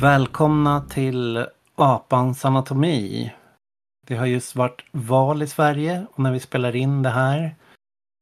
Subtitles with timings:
[0.00, 3.32] Välkomna till Apans anatomi.
[4.06, 7.54] Det har just varit val i Sverige och när vi spelar in det här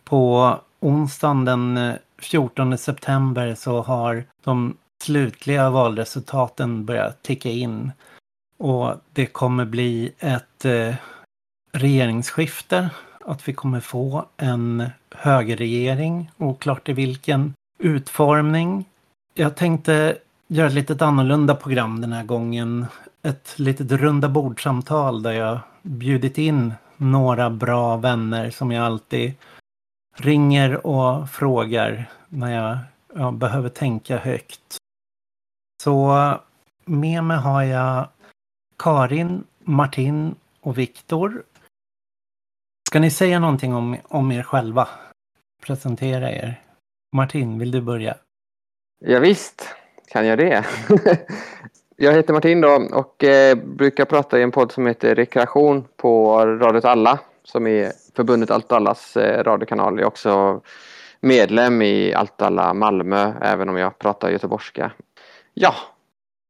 [0.05, 7.93] på onsdagen den eh, 14 september så har de slutliga valresultaten börjat ticka in.
[8.57, 10.95] Och det kommer bli ett eh,
[11.73, 12.91] regeringsskifte.
[13.21, 18.85] Att vi kommer få en högerregering, oklart i vilken utformning.
[19.35, 22.87] Jag tänkte göra ett lite annorlunda program den här gången.
[23.23, 29.35] Ett litet runda bordsamtal där jag bjudit in några bra vänner som jag alltid
[30.17, 32.79] ringer och frågar när jag,
[33.15, 34.77] jag behöver tänka högt.
[35.83, 36.35] Så
[36.85, 38.09] med mig har jag
[38.77, 41.43] Karin, Martin och Viktor.
[42.89, 44.89] Ska ni säga någonting om, om er själva?
[45.63, 46.63] Presentera er.
[47.13, 48.17] Martin, vill du börja?
[49.05, 49.78] Ja, visst
[50.11, 50.65] kan jag det.
[51.97, 56.39] jag heter Martin då och eh, brukar prata i en podd som heter Rekreation på
[56.47, 59.95] Radiot Alla som är förbundet Allt Allas eh, radiokanal.
[59.95, 60.61] Jag är också
[61.21, 64.93] medlem i Allt Alla Malmö även om jag pratar göteborgska.
[65.55, 65.75] Ja.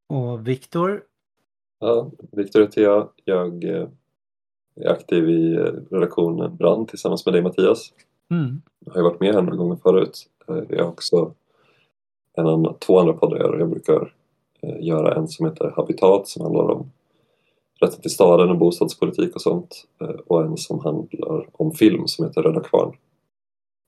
[0.07, 1.03] Och Viktor?
[1.79, 3.09] Ja, Viktor heter jag.
[3.25, 3.87] Jag eh,
[4.75, 5.55] är aktiv i
[5.91, 7.93] redaktionen Brand tillsammans med dig Mattias.
[8.31, 8.61] Mm.
[8.85, 10.27] Jag har ju varit med här några gånger förut.
[10.69, 11.33] Jag har också
[12.39, 14.13] en annan, två andra poddar jag brukar
[14.61, 16.91] eh, göra en som heter Habitat som handlar om
[17.79, 22.25] rätten till staden och bostadspolitik och sånt eh, och en som handlar om film som
[22.25, 22.95] heter Röda Kvarn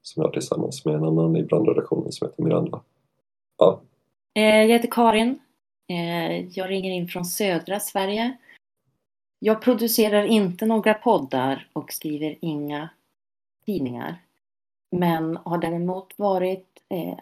[0.02, 2.82] som jag har tillsammans med en annan i brandredaktionen som heter Miranda.
[3.58, 3.82] Ja.
[4.34, 5.40] Eh, jag heter Karin.
[6.54, 8.38] Jag ringer in från södra Sverige.
[9.40, 12.90] Jag producerar inte några poddar och skriver inga
[13.66, 14.16] tidningar.
[14.92, 16.68] Men har däremot varit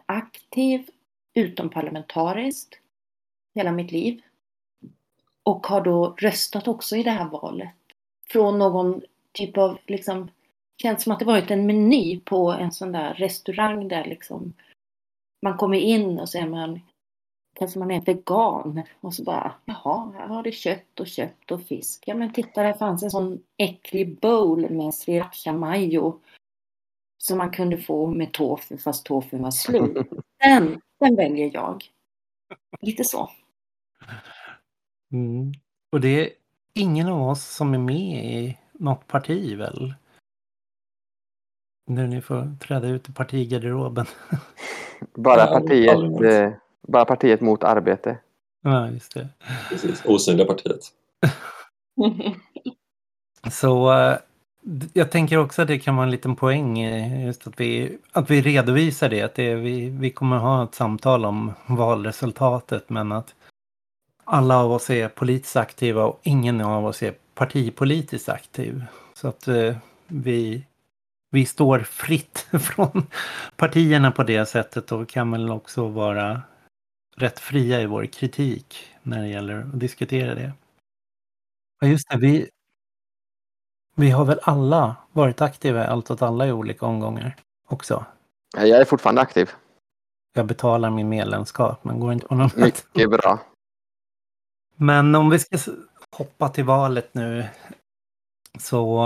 [0.06, 0.90] aktiv
[1.34, 2.80] utomparlamentariskt
[3.56, 4.22] hela mitt liv.
[5.44, 7.70] Och har då röstat också i det här valet.
[8.30, 9.02] Från någon
[9.32, 10.32] typ av, liksom,
[10.82, 14.54] känns som att det varit en meny på en sån där restaurang där liksom
[15.42, 16.80] man kommer in och så är man
[17.56, 21.62] kanske man är vegan och så bara jaha, här har det kött och kött och
[21.62, 22.04] fisk.
[22.08, 26.20] Ja men titta, där fanns en sån äcklig bowl med sriracha mayo
[27.18, 29.98] som man kunde få med tofu fast tofu var slut.
[30.44, 31.84] Den, den väljer jag.
[32.82, 33.30] Lite så.
[35.12, 35.52] Mm.
[35.92, 36.30] Och det är
[36.74, 39.94] ingen av oss som är med i något parti väl?
[41.88, 44.06] Nu ni får träda ut i partigarderoben.
[45.14, 46.52] Bara partiet, eh,
[46.82, 48.18] bara partiet mot arbete.
[48.62, 49.30] Ja, just det.
[49.70, 50.80] Precis, osynliga partiet.
[53.52, 54.18] Så uh,
[54.94, 58.30] jag tänker också att det kan vara en liten poäng eh, just att vi, att
[58.30, 59.22] vi redovisar det.
[59.22, 63.36] Att det vi, vi kommer ha ett samtal om valresultatet men att
[64.24, 68.86] alla av oss är politiskt aktiva och ingen av oss är partipolitiskt aktiv.
[69.14, 69.78] Så att eh,
[70.08, 70.66] vi,
[71.32, 73.08] vi står fritt från
[73.56, 76.42] partierna på det sättet och kan väl också vara
[77.16, 80.52] rätt fria i vår kritik när det gäller att diskutera det.
[81.82, 82.18] Ja, just det.
[82.18, 82.50] Vi,
[84.00, 87.36] vi har väl alla varit aktiva i Allt åt alla i olika omgångar
[87.68, 88.06] också?
[88.58, 89.50] Jag är fortfarande aktiv.
[90.34, 93.40] Jag betalar min medlemskap men går inte på något Mycket bra.
[94.76, 95.58] Men om vi ska
[96.18, 97.46] hoppa till valet nu
[98.60, 99.06] så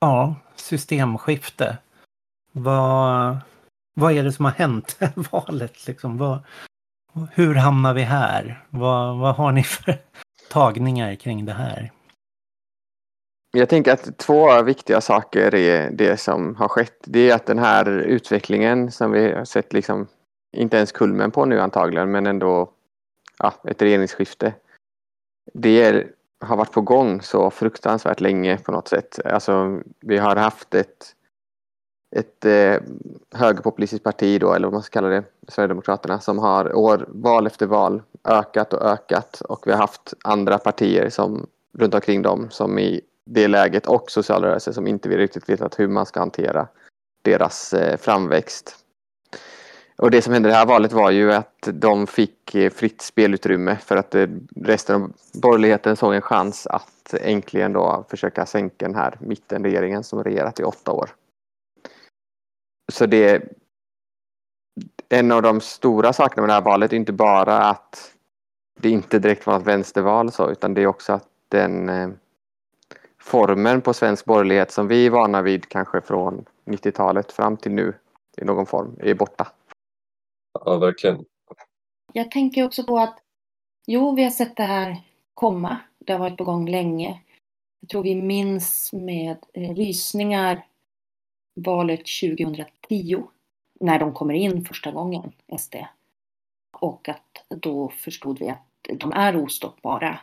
[0.00, 1.78] ja, systemskifte.
[2.52, 3.38] Vad,
[3.94, 5.86] vad är det som har hänt i valet?
[5.86, 6.18] Liksom?
[6.18, 6.38] Vad,
[7.32, 8.64] hur hamnar vi här?
[8.70, 9.98] Vad, vad har ni för
[10.50, 11.90] tagningar kring det här?
[13.50, 16.98] Jag tänker att två viktiga saker är det som har skett.
[17.04, 20.06] Det är att den här utvecklingen som vi har sett, liksom,
[20.52, 22.70] inte ens kulmen på nu antagligen, men ändå
[23.38, 24.54] ja, ett regeringsskifte.
[25.54, 26.08] Det är,
[26.40, 29.18] har varit på gång så fruktansvärt länge på något sätt.
[29.24, 31.14] Alltså, vi har haft ett
[32.10, 32.76] ett eh,
[33.34, 37.66] högerpopulistiskt parti då, eller vad man ska kalla det, Sverigedemokraterna, som har år, val efter
[37.66, 42.78] val ökat och ökat och vi har haft andra partier som runt omkring dem som
[42.78, 46.68] i det läget och socialrörelser som inte riktigt vetat hur man ska hantera
[47.22, 48.76] deras eh, framväxt.
[49.96, 53.00] Och det som hände i det här valet var ju att de fick eh, fritt
[53.00, 54.26] spelutrymme för att eh,
[54.56, 60.24] resten av borgerligheten såg en chans att äntligen då försöka sänka den här mittenregeringen som
[60.24, 61.10] regerat i åtta år
[62.92, 63.42] så det
[65.08, 68.14] en av de stora sakerna med det här valet är inte bara att
[68.80, 72.08] det inte direkt var ett vänsterval så, utan det är också att den eh,
[73.28, 77.94] formen på svensk borgerlighet som vi är vana vid kanske från 90-talet fram till nu
[78.36, 79.48] i någon form är borta.
[80.64, 81.24] Ja, verkligen.
[82.12, 83.18] Jag tänker också på att
[83.90, 84.96] Jo, vi har sett det här
[85.34, 85.76] komma.
[85.98, 87.22] Det har varit på gång länge.
[87.80, 90.66] Jag tror vi minns med eh, rysningar
[91.54, 93.22] valet 2010
[93.80, 95.74] när de kommer in första gången, SD.
[96.80, 100.20] Och att då förstod vi att de är ostoppbara.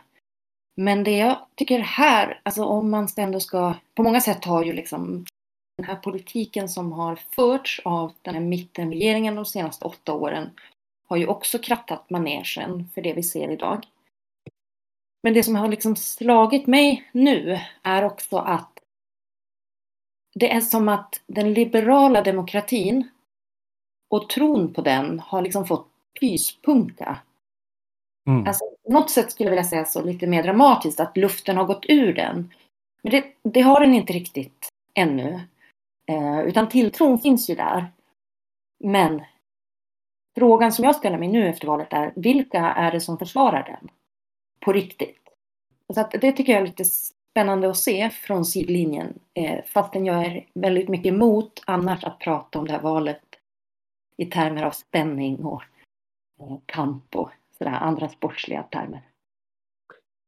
[0.76, 4.72] Men det jag tycker här, alltså om man ändå ska, på många sätt har ju
[4.72, 5.24] liksom
[5.76, 10.50] den här politiken som har förts av den här mittenregeringen de senaste åtta åren
[11.08, 13.86] har ju också krattat manegen för det vi ser idag.
[15.22, 18.78] Men det som har liksom slagit mig nu är också att
[20.34, 23.08] det är som att den liberala demokratin
[24.08, 25.88] och tron på den har liksom fått
[26.20, 27.18] pyspunka.
[28.28, 28.46] Mm.
[28.46, 31.64] Alltså, på något sätt skulle jag vilja säga så lite mer dramatiskt att luften har
[31.64, 32.52] gått ur den.
[33.02, 35.40] Men det, det har den inte riktigt ännu.
[36.10, 37.86] Eh, utan tilltron finns ju där.
[38.84, 39.22] Men
[40.38, 43.90] frågan som jag ställer mig nu efter valet är vilka är det som försvarar den?
[44.60, 45.28] På riktigt.
[45.94, 49.18] Så att det tycker jag är lite spännande att se från sidlinjen.
[49.34, 53.22] Eh, fastän jag är väldigt mycket emot annars att prata om det här valet
[54.16, 55.62] i termer av spänning och
[56.38, 59.02] och kamp och sådär andra sportsliga termer.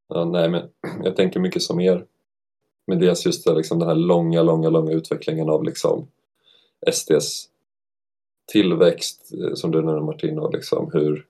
[0.09, 0.71] Ja, nej, men
[1.05, 2.07] jag tänker mycket som er.
[2.87, 6.09] Men dels just det, liksom, den här långa, långa, långa utvecklingen av liksom,
[6.93, 7.49] SDs
[8.53, 11.27] tillväxt, eh, som du nämnde Martin, och liksom hur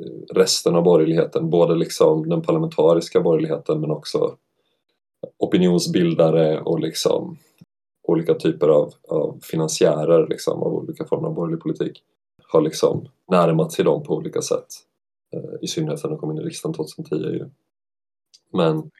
[0.00, 4.36] eh, resten av borgerligheten, både liksom den parlamentariska borgerligheten men också
[5.38, 7.38] opinionsbildare och liksom
[8.02, 12.02] olika typer av, av finansiärer liksom, av olika former av borgerlig politik
[12.48, 14.66] har liksom närmat sig dem på olika sätt.
[15.32, 17.14] Eh, I synnerhet sedan de kom in i riksdagen 2010.
[17.14, 17.50] Ju.
[18.52, 18.90] Men,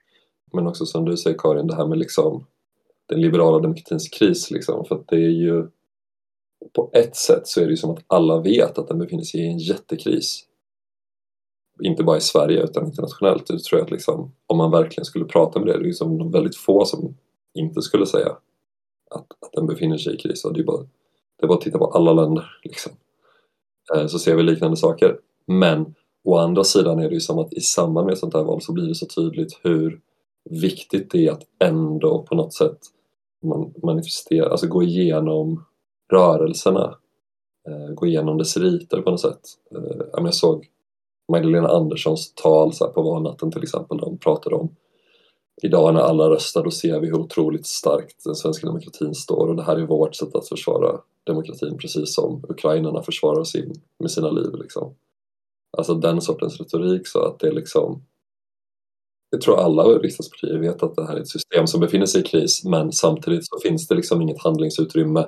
[0.53, 2.47] men också som du säger Karin, det här med liksom
[3.09, 4.51] den liberala demokratins kris.
[4.51, 5.69] Liksom, för att det är ju
[6.73, 9.41] på ett sätt så är det ju som att alla vet att den befinner sig
[9.41, 10.47] i en jättekris.
[11.83, 13.47] Inte bara i Sverige utan internationellt.
[13.47, 16.31] Det tror jag att liksom, om man verkligen skulle prata med det, det är liksom
[16.31, 17.17] väldigt få som
[17.55, 18.27] inte skulle säga
[19.11, 20.45] att, att den befinner sig i kris.
[20.45, 20.83] Och det, är bara,
[21.37, 22.61] det är bara att titta på alla länder.
[22.65, 22.93] Liksom.
[23.95, 25.19] Eh, så ser vi liknande saker.
[25.47, 25.95] Men
[26.25, 28.73] å andra sidan är det ju som att i samband med sånt här val så
[28.73, 30.01] blir det så tydligt hur
[30.51, 32.79] viktigt det är att ändå på något sätt
[33.43, 35.65] man manifestera, alltså gå igenom
[36.13, 36.95] rörelserna,
[37.69, 39.41] eh, gå igenom dess riter på något sätt.
[39.75, 40.69] Eh, jag såg
[41.33, 44.69] Magdalena Anderssons tal så på valnatten till exempel, där de pratade om
[45.63, 49.57] idag när alla röstar då ser vi hur otroligt starkt den svenska demokratin står och
[49.57, 54.31] det här är vårt sätt att försvara demokratin precis som ukrainarna försvarar sin med sina
[54.31, 54.55] liv.
[54.55, 54.95] Liksom.
[55.79, 58.03] Alltså den sortens retorik så att det är liksom
[59.31, 62.25] jag tror alla riksdagspartier vet att det här är ett system som befinner sig i
[62.25, 65.27] kris men samtidigt så finns det liksom inget handlingsutrymme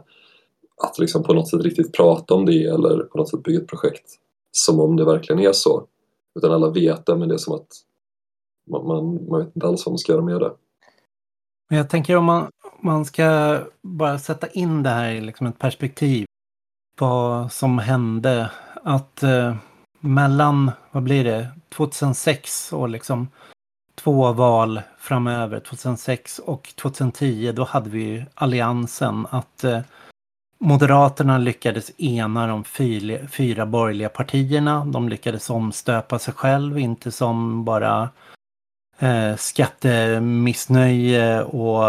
[0.83, 3.69] att liksom på något sätt riktigt prata om det eller på något sätt bygga ett
[3.69, 4.07] projekt
[4.51, 5.87] som om det verkligen är så.
[6.35, 7.69] Utan alla vet det men det är som att
[8.71, 10.53] man, man, man vet inte alls vad man ska göra med det.
[11.69, 12.51] Men jag tänker om man,
[12.81, 16.27] man ska bara sätta in det här i liksom ett perspektiv.
[16.99, 18.51] Vad som hände.
[18.83, 19.57] Att eh,
[20.03, 23.29] mellan, vad blir det, 2006 och liksom
[23.95, 29.81] två val framöver, 2006 och 2010, då hade vi ju alliansen att eh,
[30.65, 34.85] Moderaterna lyckades ena de fyra, fyra borgerliga partierna.
[34.85, 38.09] De lyckades omstöpa sig själv, inte som bara
[38.99, 41.87] eh, skattemissnöje och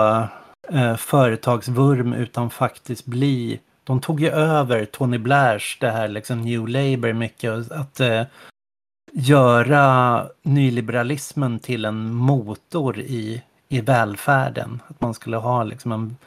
[0.70, 6.68] eh, företagsvurm utan faktiskt bli de tog ju över Tony Blairs, det här liksom New
[6.68, 7.72] Labour mycket.
[7.72, 8.24] Att eh,
[9.12, 14.82] göra nyliberalismen till en motor i, i välfärden.
[14.88, 16.18] Att man skulle ha liksom en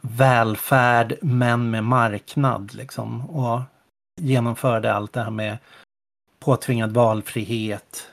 [0.00, 3.30] välfärd men med marknad liksom.
[3.30, 3.60] Och
[4.20, 5.58] genomförde allt det här med
[6.38, 8.08] påtvingad valfrihet.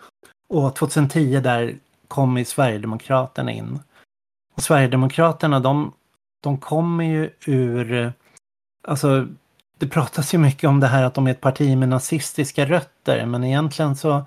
[0.49, 1.75] Och 2010 där
[2.07, 3.79] kom ju Sverigedemokraterna in.
[4.55, 5.93] Och Sverigedemokraterna de,
[6.43, 8.13] de kommer ju ur,
[8.89, 9.27] alltså
[9.77, 13.25] det pratas ju mycket om det här att de är ett parti med nazistiska rötter
[13.25, 14.25] men egentligen så,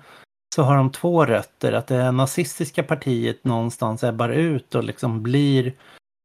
[0.55, 1.73] så har de två rötter.
[1.73, 5.73] Att det nazistiska partiet någonstans ebbar ut och liksom blir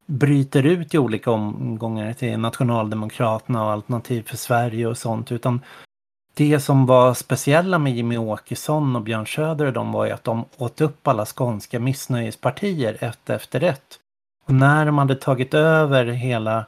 [0.06, 5.32] bryter ut i olika omgångar till Nationaldemokraterna och Alternativ för Sverige och sånt.
[5.32, 5.60] Utan
[6.34, 10.24] det som var speciella med Jimmy Åkesson och Björn Söder och de var ju att
[10.24, 13.98] de åt upp alla skånska missnöjespartier ett efter ett.
[14.46, 16.66] Och när de hade tagit över hela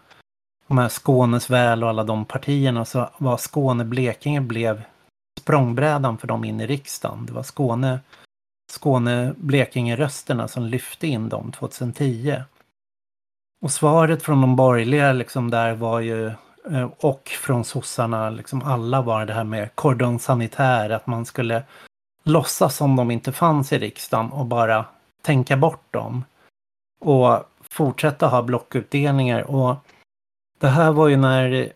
[0.70, 4.82] de här Skånes väl och alla de partierna så var Skåne-Blekinge blev
[5.40, 7.26] språngbrädan för dem in i riksdagen.
[7.26, 8.00] Det var Skåne,
[8.72, 12.42] Skåne-Blekinge-rösterna som lyfte in dem 2010.
[13.62, 16.26] Och svaret från de borgerliga liksom där var ju
[16.70, 21.62] eh, och från sossarna, liksom alla var det här med Cordon sanitär, att man skulle
[22.22, 24.84] låtsas som de inte fanns i riksdagen och bara
[25.22, 26.24] tänka bort dem.
[27.00, 29.50] Och fortsätta ha blockutdelningar.
[29.50, 29.76] Och
[30.60, 31.72] det här var ju när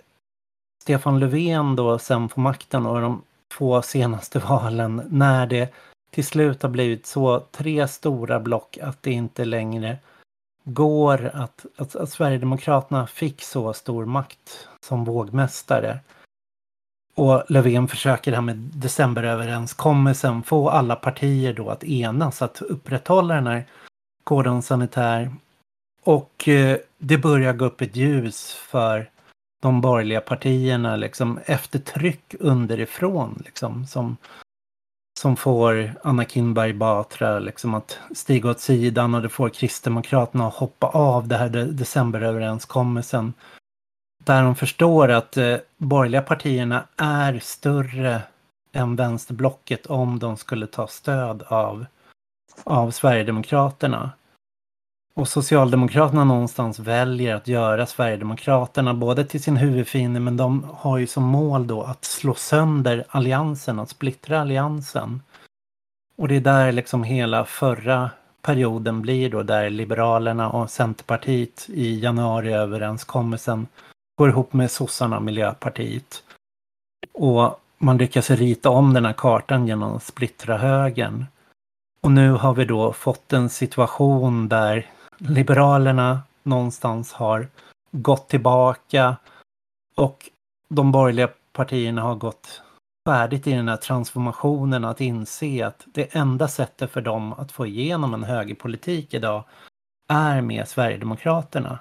[0.83, 3.23] Stefan Löfven då sen får makten och de
[3.59, 5.73] två senaste valen när det
[6.11, 9.99] till slut har blivit så tre stora block att det inte längre
[10.65, 15.99] går att, att, att Sverigedemokraterna fick så stor makt som vågmästare.
[17.15, 23.47] Och Löfven försöker här med decemberöverenskommelsen få alla partier då att enas att upprätthålla den
[23.47, 23.65] här
[24.25, 25.31] koden sanitär.
[26.03, 29.11] Och eh, det börjar gå upp ett ljus för
[29.63, 34.17] de borgerliga partierna liksom efter tryck underifrån liksom som
[35.21, 40.55] som får Anna Kinberg Batra liksom att stiga åt sidan och det får Kristdemokraterna att
[40.55, 43.33] hoppa av det här decemberöverenskommelsen.
[44.25, 48.23] Där de förstår att de eh, borgerliga partierna är större
[48.73, 51.87] än vänsterblocket om de skulle ta stöd av,
[52.65, 54.11] av Sverigedemokraterna.
[55.17, 61.07] Och Socialdemokraterna någonstans väljer att göra Sverigedemokraterna både till sin huvudfiende men de har ju
[61.07, 65.23] som mål då att slå sönder alliansen, att splittra alliansen.
[66.17, 68.11] Och det är där liksom hela förra
[68.43, 73.67] perioden blir då där Liberalerna och Centerpartiet i januariöverenskommelsen
[74.19, 76.23] går ihop med sossarna och Miljöpartiet.
[77.13, 81.25] Och man lyckas rita om den här kartan genom att splittra högern.
[82.01, 84.87] Och nu har vi då fått en situation där
[85.19, 87.49] Liberalerna någonstans har
[87.93, 89.17] gått tillbaka
[89.97, 90.31] och
[90.69, 92.63] de borgerliga partierna har gått
[93.09, 97.67] färdigt i den här transformationen att inse att det enda sättet för dem att få
[97.67, 99.45] igenom en högerpolitik idag
[100.09, 101.79] är med Sverigedemokraterna.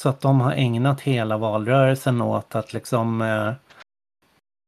[0.00, 3.52] Så att de har ägnat hela valrörelsen åt att liksom eh,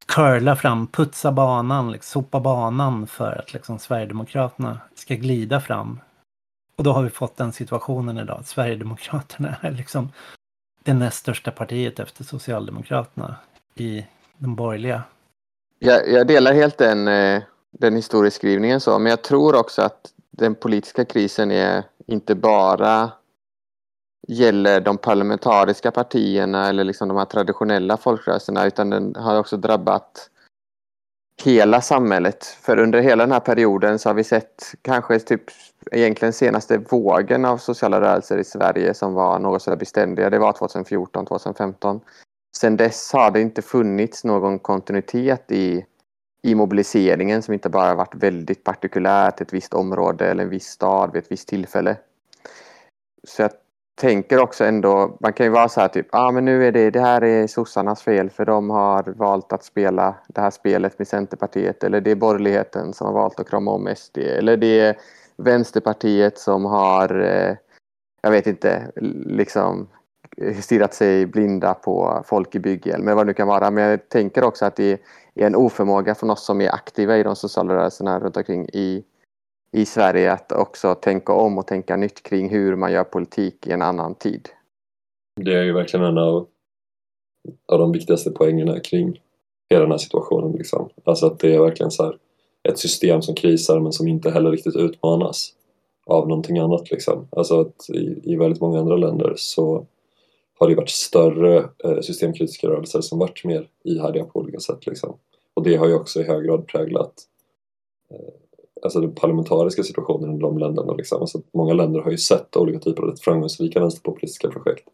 [0.06, 6.00] curla fram, putsa banan, liksom, sopa banan för att liksom Sverigedemokraterna ska glida fram
[6.76, 10.12] och då har vi fått den situationen idag att Sverigedemokraterna är liksom
[10.82, 13.36] det näst största partiet efter Socialdemokraterna
[13.74, 14.06] i
[14.38, 15.02] den borgerliga.
[15.78, 20.54] Jag, jag delar helt den, eh, den historieskrivningen så, men jag tror också att den
[20.54, 23.10] politiska krisen är inte bara
[24.28, 30.30] gäller de parlamentariska partierna eller liksom de här traditionella folkrörelserna utan den har också drabbat
[31.42, 32.44] hela samhället.
[32.44, 35.42] För under hela den här perioden så har vi sett kanske typ
[35.92, 40.30] egentligen senaste vågen av sociala rörelser i Sverige som var något sådär beständiga.
[40.30, 42.00] Det var 2014, 2015.
[42.56, 45.84] Sen dess har det inte funnits någon kontinuitet i,
[46.42, 51.12] i mobiliseringen som inte bara varit väldigt partikulärt ett visst område eller en viss stad
[51.12, 51.96] vid ett visst tillfälle.
[53.28, 53.50] Så jag
[53.94, 56.72] tänker också ändå, man kan ju vara så här typ, ja ah, men nu är
[56.72, 60.98] det, det här är sossarnas fel för de har valt att spela det här spelet
[60.98, 64.80] med Centerpartiet eller det är borgerligheten som har valt att krama om SD eller det
[64.80, 64.96] är
[65.36, 67.56] Vänsterpartiet som har, eh,
[68.22, 68.92] jag vet inte,
[69.26, 69.88] liksom
[70.60, 73.70] stirrat sig blinda på folk i bygghjälm eller vad det nu kan vara.
[73.70, 77.22] Men jag tänker också att det är en oförmåga från oss som är aktiva i
[77.22, 79.04] de sociala rörelserna runt omkring i,
[79.74, 83.72] i Sverige att också tänka om och tänka nytt kring hur man gör politik i
[83.72, 84.48] en annan tid.
[85.40, 86.46] Det är ju verkligen en av,
[87.72, 89.20] av de viktigaste poängerna kring
[89.70, 90.52] hela den här situationen.
[90.52, 90.88] Liksom.
[91.04, 92.18] Alltså att det är verkligen så här,
[92.68, 95.52] ett system som krisar men som inte heller riktigt utmanas
[96.06, 96.90] av någonting annat.
[96.90, 97.28] Liksom.
[97.30, 99.86] Alltså att i, i väldigt många andra länder så
[100.58, 104.86] har det varit större eh, systemkritiska rörelser som varit mer ihärdiga på olika sätt.
[104.86, 105.16] Liksom.
[105.54, 107.14] Och det har ju också i hög grad präglat
[108.10, 108.43] eh,
[108.82, 110.94] alltså den parlamentariska situationen i de länderna.
[110.94, 111.20] Liksom.
[111.20, 114.88] Alltså många länder har ju sett olika typer av framgångsrika vänsterpopulistiska projekt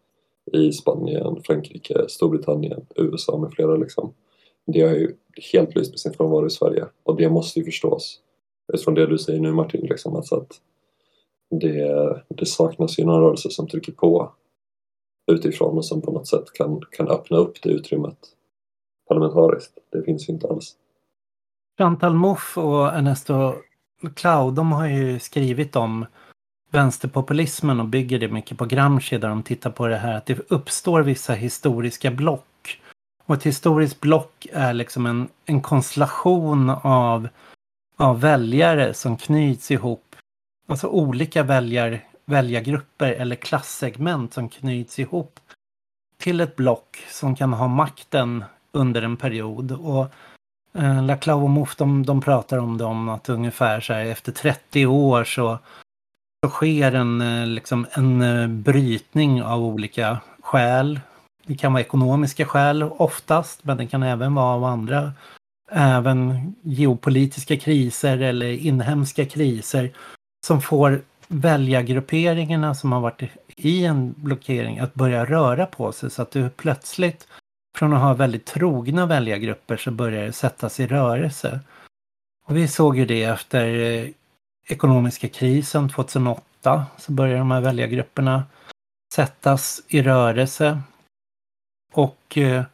[0.53, 3.77] i Spanien, Frankrike, Storbritannien, USA med flera.
[3.77, 4.15] Liksom.
[4.67, 5.15] Det har ju
[5.53, 8.21] helt lyst med sin frånvaro i Sverige och det måste ju förstås
[8.73, 10.61] utifrån det du säger nu Martin, liksom, alltså att
[11.51, 14.33] det, det saknas ju några rörelser som trycker på
[15.33, 18.19] utifrån och som på något sätt kan, kan öppna upp det utrymmet
[19.09, 19.79] parlamentariskt.
[19.93, 20.77] Det finns ju inte alls.
[21.79, 23.55] Chantal Mouffe och Ernesto
[24.15, 26.07] Cloud, de har ju skrivit om
[26.71, 30.51] vänsterpopulismen och bygger det mycket på Gramsci där de tittar på det här att det
[30.51, 32.81] uppstår vissa historiska block
[33.31, 37.29] och ett historiskt block är liksom en, en konstellation av,
[37.97, 40.17] av väljare som knyts ihop.
[40.69, 45.41] Alltså olika väljar, väljargrupper eller klassegment som knyts ihop
[46.19, 49.73] till ett block som kan ha makten under en period.
[49.73, 50.07] Och
[50.73, 54.33] eh, Laclau och Mouffe de, de pratar om det om att ungefär så här, efter
[54.33, 55.59] 30 år så,
[56.45, 61.01] så sker en, eh, liksom, en eh, brytning av olika skäl.
[61.47, 65.13] Det kan vara ekonomiska skäl oftast, men det kan även vara av andra.
[65.73, 69.91] Även geopolitiska kriser eller inhemska kriser
[70.47, 73.23] som får väljargrupperingarna som har varit
[73.57, 76.11] i en blockering att börja röra på sig.
[76.11, 77.27] Så att du plötsligt
[77.81, 81.61] från att ha väldigt trogna väljargrupper så börjar det sättas i rörelse.
[82.47, 84.09] Och vi såg ju det efter eh,
[84.69, 88.45] ekonomiska krisen 2008 så började de här väljargrupperna
[89.15, 90.81] sättas i rörelse.
[91.93, 92.65] Och eh,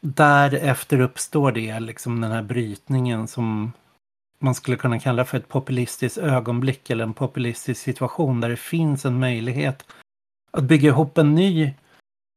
[0.00, 3.72] därefter uppstår det liksom den här brytningen som
[4.38, 9.04] man skulle kunna kalla för ett populistiskt ögonblick eller en populistisk situation där det finns
[9.04, 9.86] en möjlighet
[10.50, 11.72] att bygga ihop en ny,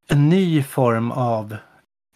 [0.08, 1.58] en ny form av,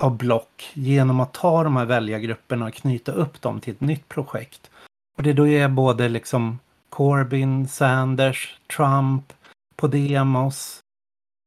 [0.03, 4.09] av block genom att ta de här väljargrupperna och knyta upp dem till ett nytt
[4.09, 4.69] projekt.
[5.17, 9.33] Och det då är både liksom Corbyn, Sanders, Trump,
[9.75, 10.79] Podemos,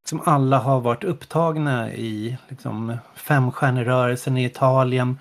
[0.07, 5.21] som alla har varit upptagna i liksom, femstjärnerörelsen i Italien.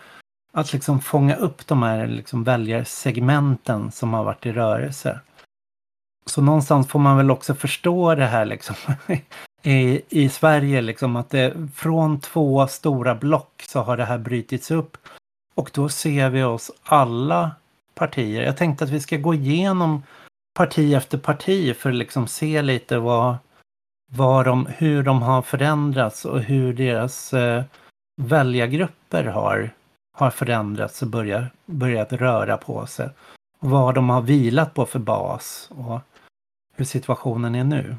[0.54, 5.20] Att liksom fånga upp de här liksom, väljarsegmenten som har varit i rörelse.
[6.26, 8.76] Så någonstans får man väl också förstå det här liksom,
[9.64, 14.72] i, i Sverige, liksom, att det, från två stora block så har det här brutits
[14.72, 14.98] upp.
[15.56, 17.52] Och då ser vi oss alla
[17.94, 18.42] partier.
[18.42, 20.04] Jag tänkte att vi ska gå igenom
[20.54, 23.36] parti efter parti för att liksom se lite vad,
[24.12, 27.64] vad de, hur de har förändrats och hur deras eh,
[28.22, 29.70] väljargrupper har,
[30.18, 33.10] har förändrats och börjat, börjat röra på sig.
[33.60, 36.00] Vad de har vilat på för bas och
[36.76, 37.96] hur situationen är nu.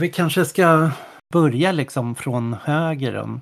[0.00, 0.90] Vi kanske ska
[1.32, 3.40] börja liksom från höger.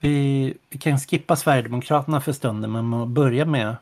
[0.00, 3.76] Vi, vi kan skippa Sverigedemokraterna för stunden men börja med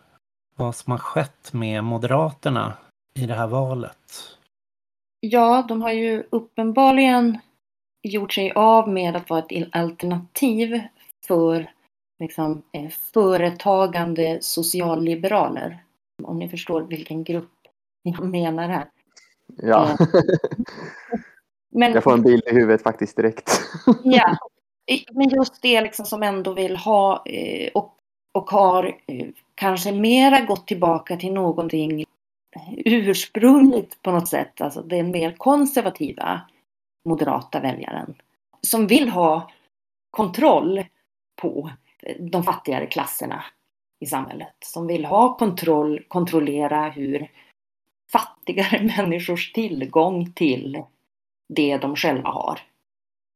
[0.57, 2.73] vad som har skett med Moderaterna
[3.15, 4.37] i det här valet.
[5.21, 7.39] Ja, de har ju uppenbarligen
[8.03, 10.81] gjort sig av med att vara ett alternativ
[11.27, 11.71] för
[12.19, 15.83] liksom, eh, företagande socialliberaler.
[16.23, 17.55] Om ni förstår vilken grupp
[18.03, 18.87] jag menar här.
[19.57, 19.99] Ja.
[21.71, 23.51] Men, jag får en bild i huvudet faktiskt direkt.
[24.05, 24.37] ja,
[25.13, 27.95] men just det liksom som ändå vill ha eh, och,
[28.33, 32.05] och har eh, kanske mera gått tillbaka till någonting
[32.85, 34.61] ursprungligt på något sätt.
[34.61, 36.41] Alltså den mer konservativa
[37.05, 38.15] moderata väljaren.
[38.61, 39.51] Som vill ha
[40.11, 40.85] kontroll
[41.37, 41.71] på
[42.19, 43.45] de fattigare klasserna
[44.01, 44.55] i samhället.
[44.65, 47.31] Som vill ha kontroll, kontrollera hur
[48.13, 50.83] fattigare människors tillgång till
[51.49, 52.61] det de själva har.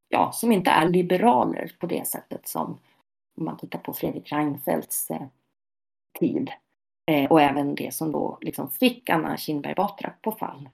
[0.08, 2.78] Ja, som inte är liberaler på det sättet som
[3.36, 5.26] om man tittar på Fredrik Reinfeldts eh,
[6.18, 6.50] tid.
[7.10, 10.68] Eh, och även det som då liksom fick Anna Kinberg Batra på fall.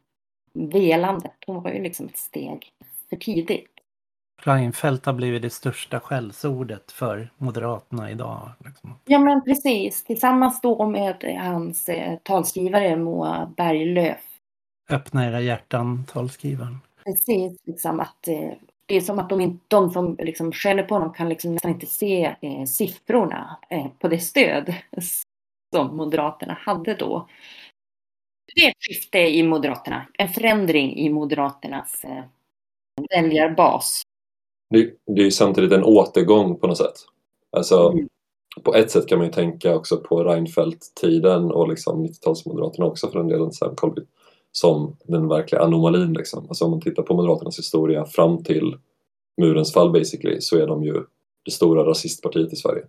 [0.52, 2.68] Velandet, hon var ju liksom ett steg
[3.08, 3.70] för tidigt.
[4.42, 8.50] Reinfeldt har blivit det största skällsordet för Moderaterna idag.
[8.64, 8.94] Liksom.
[9.04, 14.24] Ja men precis, tillsammans då med hans eh, talskrivare Moa Berglöf.
[14.90, 16.78] Öppna era hjärtan, talskrivaren.
[17.08, 18.52] Precis, liksom att eh,
[18.86, 21.70] det är som att de, inte, de som liksom skäller på honom kan liksom nästan
[21.70, 24.74] inte se eh, siffrorna eh, på det stöd
[25.74, 27.28] som Moderaterna hade då.
[28.54, 32.24] Det är ett skifte i Moderaterna, en förändring i Moderaternas eh,
[33.10, 34.02] väljarbas.
[34.70, 36.96] Det, det är ju samtidigt en återgång på något sätt.
[37.56, 38.08] Alltså, mm.
[38.62, 43.18] På ett sätt kan man ju tänka också på Reinfeldt-tiden och liksom 90-talsmoderaterna också för
[43.18, 44.02] den delen, Sam Colby,
[44.52, 46.12] som den verkliga anomalin.
[46.12, 46.46] Liksom.
[46.48, 48.76] Alltså om man tittar på Moderaternas historia fram till
[49.40, 51.04] murens fall basically så är de ju
[51.44, 52.84] det stora rasistpartiet i Sverige.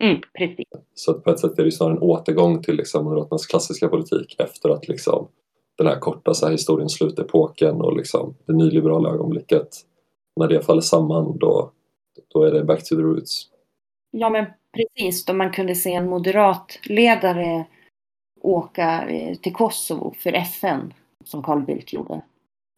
[0.00, 0.66] Mm, precis.
[0.94, 4.68] Så på ett sätt är det snarare en återgång till liksom Moderaternas klassiska politik efter
[4.68, 5.28] att liksom
[5.78, 9.68] den här korta så här historien slutepoken och liksom det nyliberala ögonblicket
[10.36, 11.72] när det faller samman då,
[12.28, 13.48] då är det back to the roots.
[14.10, 14.46] Ja men
[14.76, 17.66] precis, då man kunde se en moderat ledare
[18.40, 22.22] åka eh, till Kosovo för FN som Carl Bildt gjorde.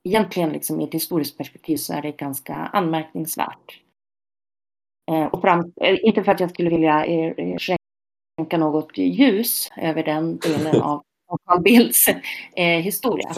[0.08, 3.80] Egentligen liksom i ett historiskt perspektiv så är det ganska anmärkningsvärt.
[5.10, 7.06] Eh, och fram, eh, inte för att jag skulle vilja
[7.58, 11.02] skänka något ljus över den delen av
[11.46, 12.06] Carl Bildts
[12.56, 13.28] historia.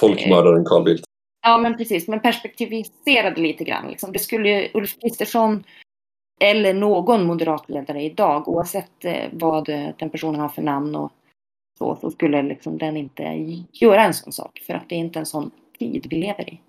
[0.00, 1.04] Folkmördaren Carl Bildt.
[1.42, 2.08] Ja, men precis.
[2.08, 3.88] Men perspektiviserade lite grann.
[3.88, 4.12] Liksom.
[4.12, 5.64] Det skulle Ulf Kristersson
[6.40, 9.64] eller någon moderatledare idag, oavsett eh, vad
[9.98, 11.12] den personen har för namn och
[11.78, 13.22] så, så skulle liksom den inte
[13.72, 14.62] göra en sån sak.
[14.66, 16.60] För att det är inte en sån tid vi lever i.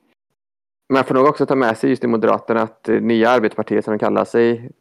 [0.93, 3.91] Man får nog också ta med sig just i Moderaterna att eh, nya arbetarpartiet som
[3.91, 4.71] de kallar sig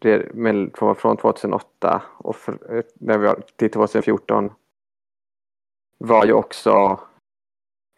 [0.99, 4.51] från 2008 och för, eh, när vi var till 2014
[5.99, 7.01] var ju också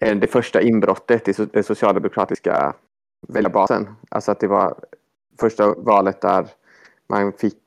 [0.01, 2.75] eh, det första inbrottet i den socialdemokratiska
[3.29, 3.89] väljarbasen.
[4.09, 4.75] Alltså att det var
[5.41, 6.47] första valet där
[7.07, 7.63] man fick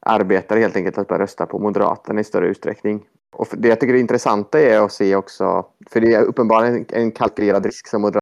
[0.00, 3.04] arbetare helt enkelt att börja rösta på Moderaterna i större utsträckning.
[3.36, 7.12] Och det jag tycker är intressanta är att se också, för det är uppenbarligen en
[7.12, 8.20] kalkylerad risk som Moderaterna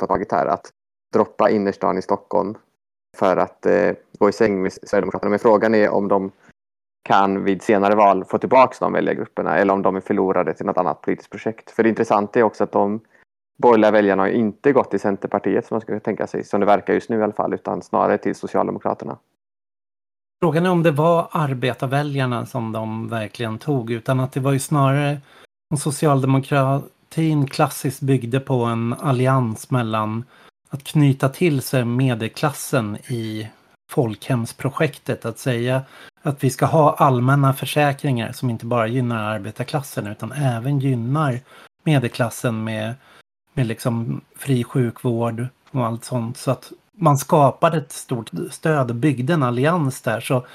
[0.00, 0.70] har tagit här, att
[1.14, 2.54] droppa innerstan i Stockholm
[3.16, 5.30] för att eh, gå i säng med Sverigedemokraterna.
[5.30, 6.30] Men frågan är om de
[7.08, 10.78] kan vid senare val få tillbaka de väljargrupperna eller om de är förlorade till något
[10.78, 11.70] annat politiskt projekt.
[11.70, 13.00] För det intressanta är också att de
[13.62, 16.94] borgerliga väljarna har inte gått till Centerpartiet som man skulle tänka sig, som det verkar
[16.94, 19.18] just nu i alla fall, utan snarare till Socialdemokraterna.
[20.42, 24.58] Frågan är om det var arbetarväljarna som de verkligen tog, utan att det var ju
[24.58, 25.20] snarare
[25.70, 30.24] om socialdemokratin klassiskt byggde på en allians mellan
[30.68, 33.48] att knyta till sig medelklassen i
[33.90, 35.24] folkhemsprojektet.
[35.24, 35.82] Att säga
[36.22, 41.40] att vi ska ha allmänna försäkringar som inte bara gynnar arbetarklassen utan även gynnar
[41.84, 42.94] medelklassen med,
[43.54, 46.36] med liksom fri sjukvård och allt sånt.
[46.36, 50.20] Så att man skapade ett stort stöd och byggde en allians där.
[50.20, 50.46] Så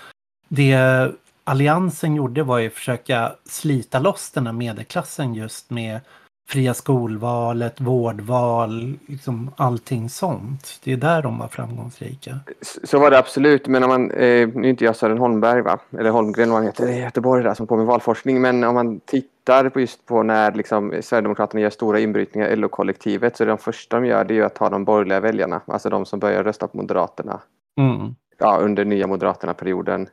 [0.48, 1.12] det
[1.44, 6.00] alliansen gjorde var ju att försöka slita loss den här medelklassen just med
[6.48, 10.80] fria skolvalet, vårdval, liksom allting sånt.
[10.84, 12.40] Det är där de var framgångsrika.
[12.84, 15.80] Så var det absolut, men om man, eh, nu är inte jag Sören Holmberg va,
[16.00, 19.00] eller Holmgren vad han heter, i Göteborg där som på med valforskning, men om man
[19.00, 23.58] tittar på just på när liksom, Sverigedemokraterna gör stora inbrytningar i LO-kollektivet så är de
[23.58, 26.44] första de gör det är ju att ta de borgerliga väljarna, alltså de som börjar
[26.44, 27.40] rösta på Moderaterna.
[27.78, 28.16] Mm.
[28.38, 30.08] Ja, under nya Moderaterna-perioden.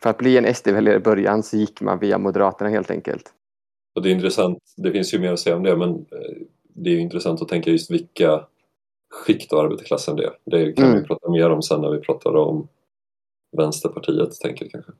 [0.00, 3.32] För att bli en SD-väljare i början så gick man via Moderaterna helt enkelt.
[3.94, 6.36] Och det är intressant, det finns ju mer att säga om det, men eh,
[6.74, 8.44] det är ju intressant att tänka just vilka
[9.10, 10.32] skikt av arbetarklassen det är.
[10.44, 11.00] Det kan mm.
[11.00, 12.68] vi prata mer om sen när vi pratar om
[13.56, 14.92] Vänsterpartiet, tänker jag kanske.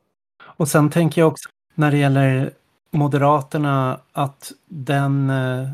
[0.44, 2.50] Och sen tänker jag också när det gäller
[2.90, 5.68] Moderaterna att den eh,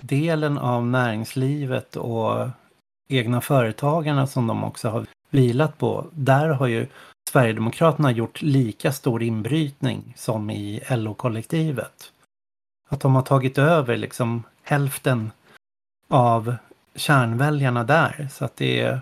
[0.00, 2.48] delen av näringslivet och
[3.08, 6.86] egna företagarna som de också har vilat på, där har ju
[7.30, 12.11] Sverigedemokraterna gjort lika stor inbrytning som i LO-kollektivet.
[12.92, 15.30] Att de har tagit över liksom hälften
[16.08, 16.56] av
[16.94, 18.28] kärnväljarna där.
[18.32, 19.00] Så att det är,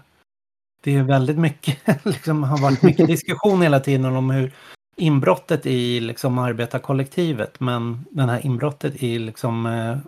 [0.83, 4.53] det är väldigt mycket, liksom har varit mycket diskussion hela tiden om hur
[4.97, 9.99] inbrottet i liksom arbetarkollektivet, men den här inbrottet i liksom eh,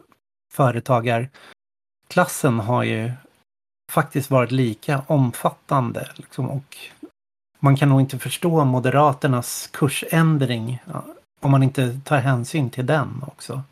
[0.53, 3.12] företagarklassen har ju
[3.92, 6.09] faktiskt varit lika omfattande.
[6.14, 6.77] Liksom, och
[7.59, 11.05] man kan nog inte förstå Moderaternas kursändring ja,
[11.40, 13.62] om man inte tar hänsyn till den också.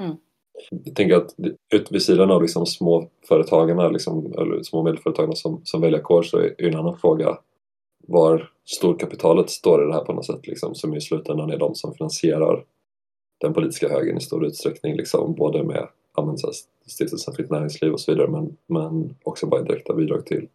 [0.00, 0.16] Mm.
[0.70, 1.34] Jag tänker att
[1.74, 6.38] ut vid sidan av liksom småföretagarna, liksom, eller små och medelföretagarna som, som väljarkår så
[6.38, 7.38] är en annan fråga
[8.06, 11.74] var storkapitalet står i det här på något sätt, liksom, som i slutändan är de
[11.74, 12.64] som finansierar
[13.40, 15.88] den politiska högern i stor utsträckning, liksom, både med
[16.86, 20.48] Stiftelsen Fritt Näringsliv och så vidare, men, men också bara direkta bidrag till,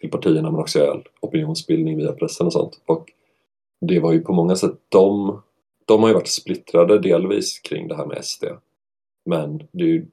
[0.00, 2.80] till partierna, men också all opinionsbildning via pressen och sånt.
[2.86, 3.12] Och
[3.80, 5.40] det var ju på många sätt de
[5.86, 8.44] de har ju varit splittrade delvis kring det här med SD.
[9.24, 10.06] Men det är ju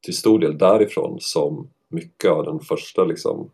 [0.00, 3.50] till stor del därifrån som mycket av den första liksom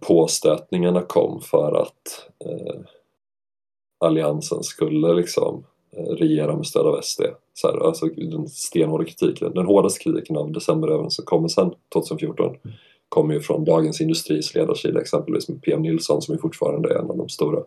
[0.00, 2.80] påstötningarna kom för att eh,
[3.98, 7.22] Alliansen skulle liksom eh, regera med stöd av SD.
[7.54, 12.56] Så här, alltså den stenhårda kritiken, den hårdaste kritiken av decemberöverenskommelsen 2014
[13.08, 17.16] kommer ju från Dagens Industris ledarsida exempelvis med PM Nilsson som är fortfarande en av
[17.16, 17.62] de stora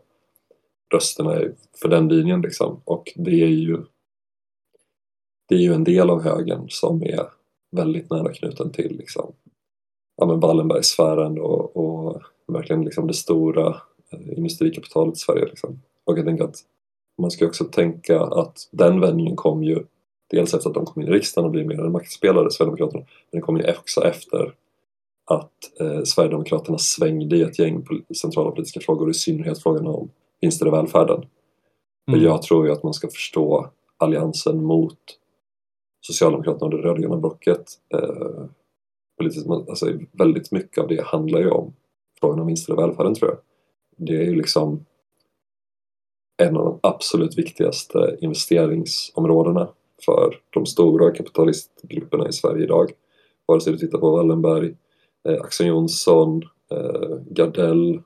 [0.93, 1.41] rösterna
[1.81, 2.81] för den linjen liksom.
[2.85, 3.83] Och det är ju
[5.49, 7.25] det är ju en del av högern som är
[7.71, 9.33] väldigt nära knuten till liksom,
[10.17, 13.67] ja, men Wallenbergsfären och, och verkligen liksom det stora
[14.11, 15.45] eh, industrikapitalet i Sverige.
[15.45, 15.81] Liksom.
[16.03, 16.55] Och jag tänker att
[17.17, 19.83] man ska också tänka att den vändningen kom ju
[20.29, 23.07] dels efter att de kom in i riksdagen och blev mer en maktspelare, Sverigedemokraterna, men
[23.31, 24.53] den kom ju också efter
[25.25, 30.09] att eh, Sverigedemokraterna svängde i ett gäng centrala politiska frågor, i synnerhet frågan om
[30.43, 31.25] vinster i välfärden.
[32.07, 32.23] Mm.
[32.23, 34.99] Jag tror ju att man ska förstå alliansen mot
[36.01, 38.45] Socialdemokraterna och det rödgröna blocket eh,
[39.17, 41.73] politiskt, alltså väldigt mycket av det handlar ju om
[42.19, 43.39] frågan om vinster i välfärden tror jag.
[44.07, 44.85] Det är ju liksom
[46.43, 49.69] en av de absolut viktigaste investeringsområdena
[50.05, 52.91] för de stora kapitalistgrupperna i Sverige idag.
[53.45, 54.75] Vare sig du tittar på Wallenberg,
[55.29, 58.01] eh, Axel Jonsson, eh, Gardell,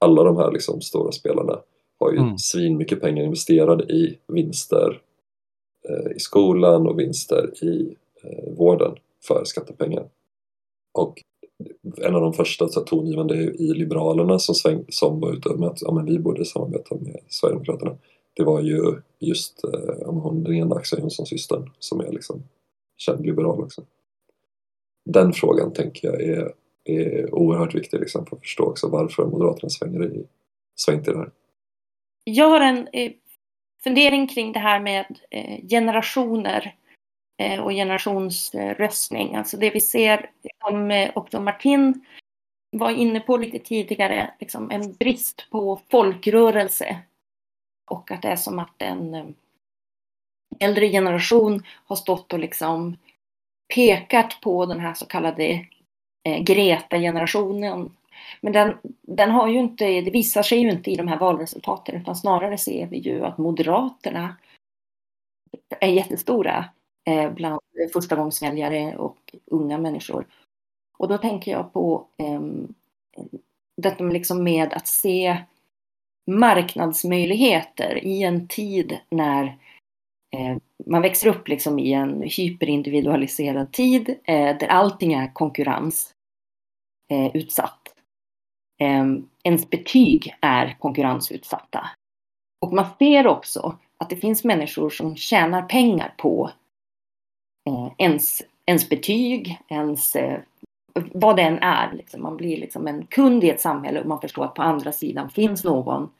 [0.00, 1.60] alla de här liksom stora spelarna
[1.98, 2.38] har ju mm.
[2.38, 5.00] svin mycket pengar investerade i vinster
[5.88, 10.08] eh, i skolan och vinster i eh, vården för skattepengar.
[10.92, 11.22] Och
[11.96, 15.82] en av de första så tongivande i Liberalerna som, sväng, som var ute med att
[15.82, 17.96] ja, men vi borde samarbeta med Sverigedemokraterna.
[18.36, 22.42] Det var ju just eh, hon, den ena Axel Jonsson-systern som är liksom
[22.96, 23.82] känd liberal också.
[25.04, 26.52] den frågan tänker jag är,
[26.96, 30.26] är oerhört viktig liksom, för att förstå också varför Moderaterna svänger i,
[30.80, 31.30] svängt i det här.
[32.24, 33.12] Jag har en eh,
[33.84, 36.74] fundering kring det här med eh, generationer
[37.42, 39.34] eh, och generationsröstning.
[39.34, 40.30] Alltså det vi ser,
[40.64, 42.04] som eh, också Martin
[42.76, 46.98] var inne på lite tidigare, liksom en brist på folkrörelse.
[47.90, 49.26] Och att det är som att en eh,
[50.58, 52.96] äldre generation har stått och liksom
[53.74, 55.66] pekat på den här så kallade
[56.22, 57.90] Eh, Greta-generationen.
[58.40, 61.96] Men den, den har ju inte, det visar sig ju inte i de här valresultaten
[61.96, 64.36] utan snarare ser vi ju att Moderaterna
[65.80, 66.64] är jättestora
[67.04, 67.60] eh, bland
[67.92, 70.26] förstagångsväljare och unga människor.
[70.98, 72.40] Och då tänker jag på eh,
[73.76, 75.36] detta med, liksom med att se
[76.26, 79.52] marknadsmöjligheter i en tid när eh,
[80.36, 86.14] Eh, man växer upp liksom i en hyperindividualiserad tid eh, där allting är konkurrensutsatt.
[88.78, 89.00] eh.
[89.00, 89.04] Eh,
[89.44, 91.90] ens betyg är konkurrensutsatta.
[92.60, 96.50] Och man ser också att det finns människor som tjänar pengar på
[97.68, 100.40] eh, ens, ens betyg, ens eh,
[100.94, 101.92] vad det än är.
[101.92, 102.22] Liksom.
[102.22, 105.30] Man blir liksom en kund i ett samhälle och man förstår att på andra sidan
[105.30, 106.10] finns någon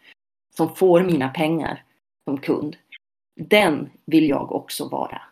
[0.57, 1.85] som får mina pengar
[2.25, 2.77] som kund.
[3.37, 5.23] Den vill jag också vara.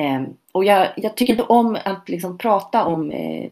[0.00, 3.50] Eh, och jag, jag, tycker inte om att liksom prata om eh,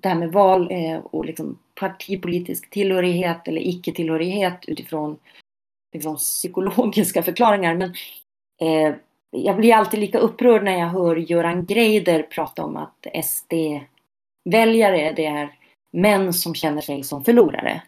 [0.00, 5.16] det här med val eh, och liksom partipolitisk tillhörighet eller icke-tillhörighet utifrån
[5.92, 7.74] liksom, psykologiska förklaringar.
[7.74, 7.94] Men
[8.60, 8.94] eh,
[9.30, 15.26] jag blir alltid lika upprörd när jag hör Göran Greider prata om att SD-väljare det
[15.26, 15.58] är
[15.90, 17.82] män som känner sig som förlorare.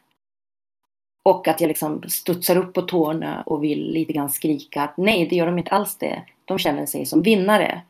[1.26, 5.26] Och att jag liksom studsar upp på tårna och vill lite grann skrika att nej,
[5.26, 6.22] det gör de inte alls det.
[6.44, 7.82] De känner sig som vinnare.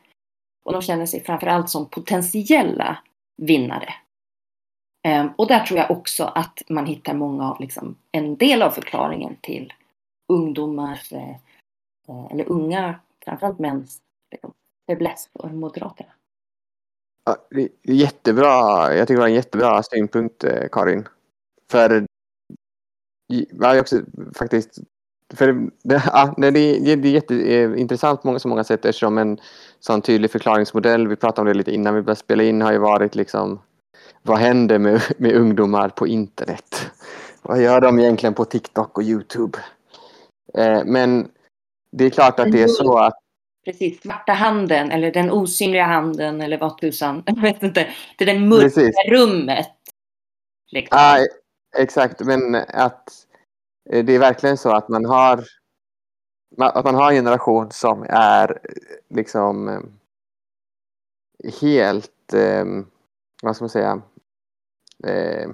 [0.65, 2.97] Och de känner sig framförallt som potentiella
[3.41, 3.93] vinnare.
[5.07, 8.69] Ehm, och där tror jag också att man hittar många av, liksom, en del av
[8.69, 9.73] förklaringen till
[10.33, 11.29] ungdomars, eh,
[12.07, 13.97] eh, eller unga, framförallt mäns,
[14.87, 16.09] fäbless för Moderaterna.
[17.25, 17.37] Ja,
[17.83, 21.07] jättebra, jag tycker det var en jättebra synpunkt eh, Karin.
[21.71, 22.07] För
[23.59, 24.01] jag också
[24.35, 24.79] faktiskt
[25.33, 29.39] för det, ja, det, det, är jätteintressant på många, så många sätt eftersom en
[29.79, 32.77] sån tydlig förklaringsmodell, vi pratade om det lite innan vi började spela in, har ju
[32.77, 33.59] varit liksom
[34.21, 36.91] vad händer med, med ungdomar på internet?
[37.41, 39.59] Vad gör de egentligen på TikTok och Youtube?
[40.57, 41.31] Eh, men
[41.91, 43.13] det är klart att det är så att
[43.65, 47.87] Precis, svarta handen eller den osynliga handen eller vad tusan, jag vet inte.
[48.17, 48.95] Det är det mörka Precis.
[49.09, 49.67] rummet.
[50.71, 50.97] Liksom.
[51.01, 51.17] Ah,
[51.75, 53.09] exakt, men att
[53.89, 55.43] eh, det är verkligen så att man har
[56.57, 59.81] att man har en generation som är eh, liksom eh,
[61.61, 62.65] helt, eh,
[63.43, 64.01] vad ska man säga,
[65.03, 65.49] eh,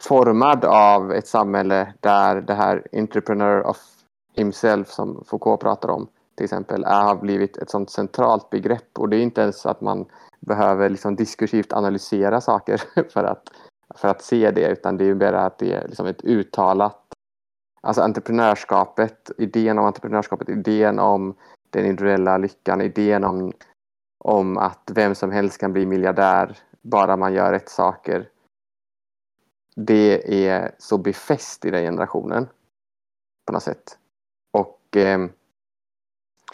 [0.00, 3.78] formad av ett samhälle där det här entrepreneur of
[4.34, 8.98] himself som Foucault pratar om till exempel har blivit ett sånt centralt begrepp.
[8.98, 10.06] Och det är inte ens att man
[10.40, 13.42] behöver liksom diskursivt analysera saker för att,
[13.94, 17.02] för att se det utan det är mer att det är liksom ett uttalat
[17.84, 21.34] Alltså entreprenörskapet, idén om entreprenörskapet, idén om
[21.70, 23.52] den individuella lyckan, idén om,
[24.24, 28.28] om att vem som helst kan bli miljardär bara man gör rätt saker.
[29.76, 32.48] Det är så befäst i den generationen
[33.46, 33.98] på något sätt.
[34.52, 35.26] Och, eh,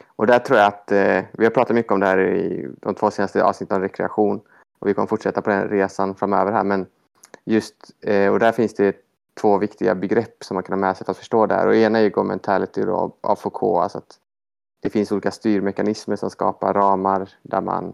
[0.06, 2.94] och där tror jag att eh, vi har pratat mycket om det här i de
[2.94, 4.40] två senaste avsnitten om rekreation
[4.78, 6.86] och vi kommer fortsätta på den resan framöver här men
[7.44, 8.96] just eh, och där finns det
[9.40, 11.76] två viktiga begrepp som man kan ha med sig för att förstå det här och
[11.76, 14.18] ena är ju mentality då, av Foucault, alltså att
[14.80, 17.92] det finns olika styrmekanismer som skapar ramar där man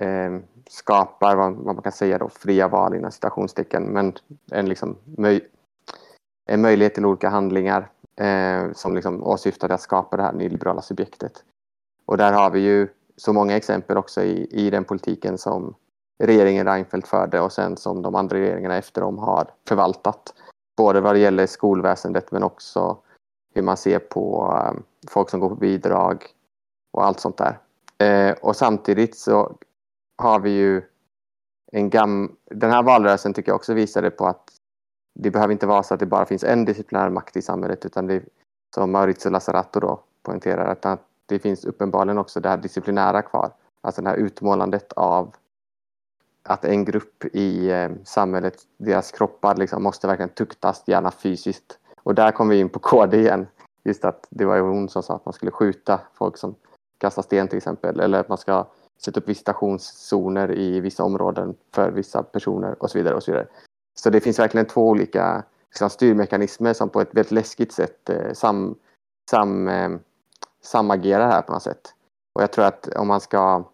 [0.00, 0.38] eh,
[0.70, 4.12] skapar vad, vad, man kan säga då fria val inom citationstecken men
[4.50, 5.48] en, liksom, möj,
[6.46, 11.44] en möjlighet till olika handlingar eh, som liksom åsyftar att skapa det här nyliberala subjektet.
[12.06, 15.74] Och där har vi ju så många exempel också i, i den politiken som
[16.18, 20.34] regeringen Reinfeldt förde och sen som de andra regeringarna efter dem har förvaltat.
[20.76, 22.98] Både vad det gäller skolväsendet men också
[23.54, 26.26] hur man ser på eh, folk som går på bidrag
[26.92, 27.58] och allt sånt där.
[27.98, 29.56] Eh, och samtidigt så
[30.16, 30.82] har vi ju
[31.72, 32.36] en gam...
[32.50, 34.50] Den här valrörelsen tycker jag också visade på att
[35.14, 38.06] det behöver inte vara så att det bara finns en disciplinär makt i samhället utan
[38.06, 38.22] det
[38.74, 43.52] som Maurizio Lazzarato då poängterar att det finns uppenbarligen också det här disciplinära kvar.
[43.80, 45.34] Alltså det här utmålandet av
[46.48, 51.78] att en grupp i eh, samhället, deras kroppar liksom måste verkligen tuktas, gärna fysiskt.
[52.02, 53.46] Och där kommer vi in på KD igen.
[53.84, 56.54] Just att det var ju hon som sa att man skulle skjuta folk som
[56.98, 58.00] kastar sten till exempel.
[58.00, 58.66] Eller att man ska
[59.04, 63.14] sätta upp visitationszoner i vissa områden för vissa personer och så vidare.
[63.14, 63.46] och Så vidare.
[63.94, 68.32] Så det finns verkligen två olika liksom, styrmekanismer som på ett väldigt läskigt sätt eh,
[68.32, 68.74] sam,
[69.30, 69.90] sam, eh,
[70.62, 71.94] samagerar här på något sätt.
[72.34, 73.64] Och jag tror att om man ska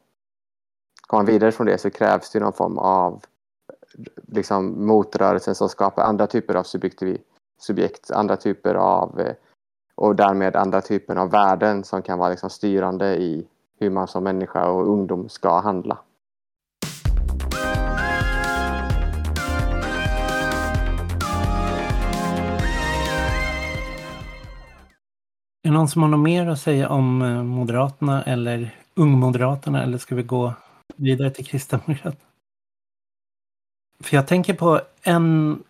[1.10, 3.24] komma vidare från det så krävs det någon form av
[4.26, 6.62] liksom, motrörelsen som skapar andra typer av
[7.58, 9.34] subjekt, andra typer av eh,
[9.94, 13.46] och därmed andra typer av värden som kan vara liksom styrande i
[13.80, 15.98] hur man som människa och ungdom ska handla.
[25.62, 29.98] Är det någon som har något mer att säga om eh, Moderaterna eller Ungmoderaterna eller
[29.98, 30.54] ska vi gå
[31.00, 32.30] vidare till Kristdemokraterna?
[34.00, 35.62] För jag tänker på en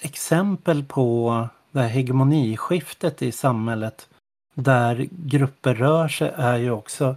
[0.00, 4.08] exempel på det här hegemoniskiftet i samhället
[4.54, 7.16] där grupper rör sig är ju också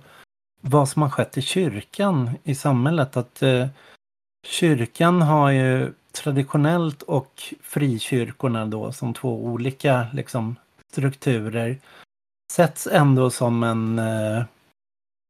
[0.61, 3.17] vad som har skett i kyrkan i samhället.
[3.17, 3.67] Att eh,
[4.47, 10.55] kyrkan har ju traditionellt och frikyrkorna då som två olika liksom,
[10.91, 11.77] strukturer
[12.51, 14.43] sätts ändå som en eh,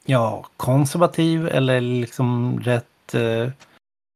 [0.05, 3.49] ja, konservativ eller liksom rätt eh,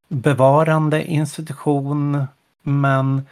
[0.07, 2.25] bevarande institution.
[2.61, 3.27] Men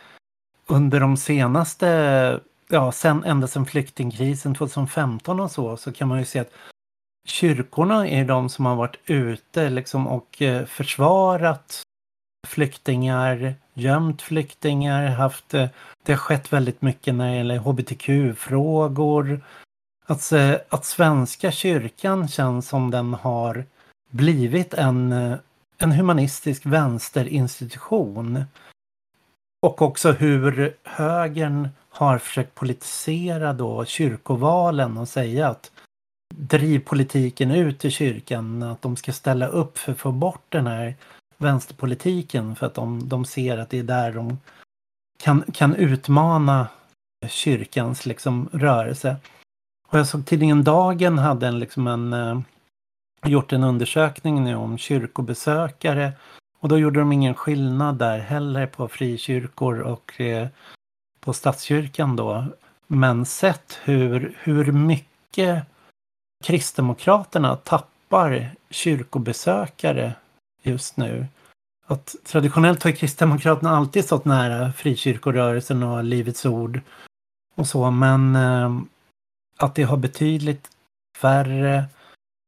[0.68, 2.40] under de senaste,
[2.70, 6.52] ja, sen, ända sedan flyktingkrisen 2015 och så, så kan man ju se att
[7.28, 11.82] kyrkorna är de som har varit ute liksom och eh, försvarat
[12.48, 15.68] flyktingar, gömt flyktingar, haft, eh,
[16.04, 19.42] det har skett väldigt mycket när det gäller hbtq-frågor.
[20.06, 20.34] Att,
[20.70, 23.66] att Svenska kyrkan känns som den har
[24.10, 25.12] blivit en,
[25.78, 28.44] en humanistisk vänsterinstitution.
[29.62, 35.72] Och också hur högern har försökt politisera då kyrkovalen och säga att
[36.36, 40.68] driv politiken ut i kyrkan, att de ska ställa upp för att få bort den
[40.68, 40.96] här
[41.38, 44.38] vänsterpolitiken för att de, de ser att det är där de
[45.18, 46.68] kan, kan utmana
[47.28, 49.16] kyrkans liksom rörelse.
[49.88, 52.40] Och jag såg tidningen Dagen hade en, liksom en, eh,
[53.26, 56.14] gjort en undersökning nu om kyrkobesökare
[56.60, 60.48] och då gjorde de ingen skillnad där heller på frikyrkor och eh,
[61.20, 62.46] på statskyrkan då.
[62.88, 65.64] Men sett hur, hur mycket
[66.44, 70.14] Kristdemokraterna tappar kyrkobesökare
[70.64, 71.26] just nu.
[71.88, 76.82] Att traditionellt har Kristdemokraterna alltid stått nära frikyrkorörelsen och Livets Ord
[77.56, 78.80] och så, men eh,
[79.58, 80.70] att det har betydligt
[81.18, 81.86] färre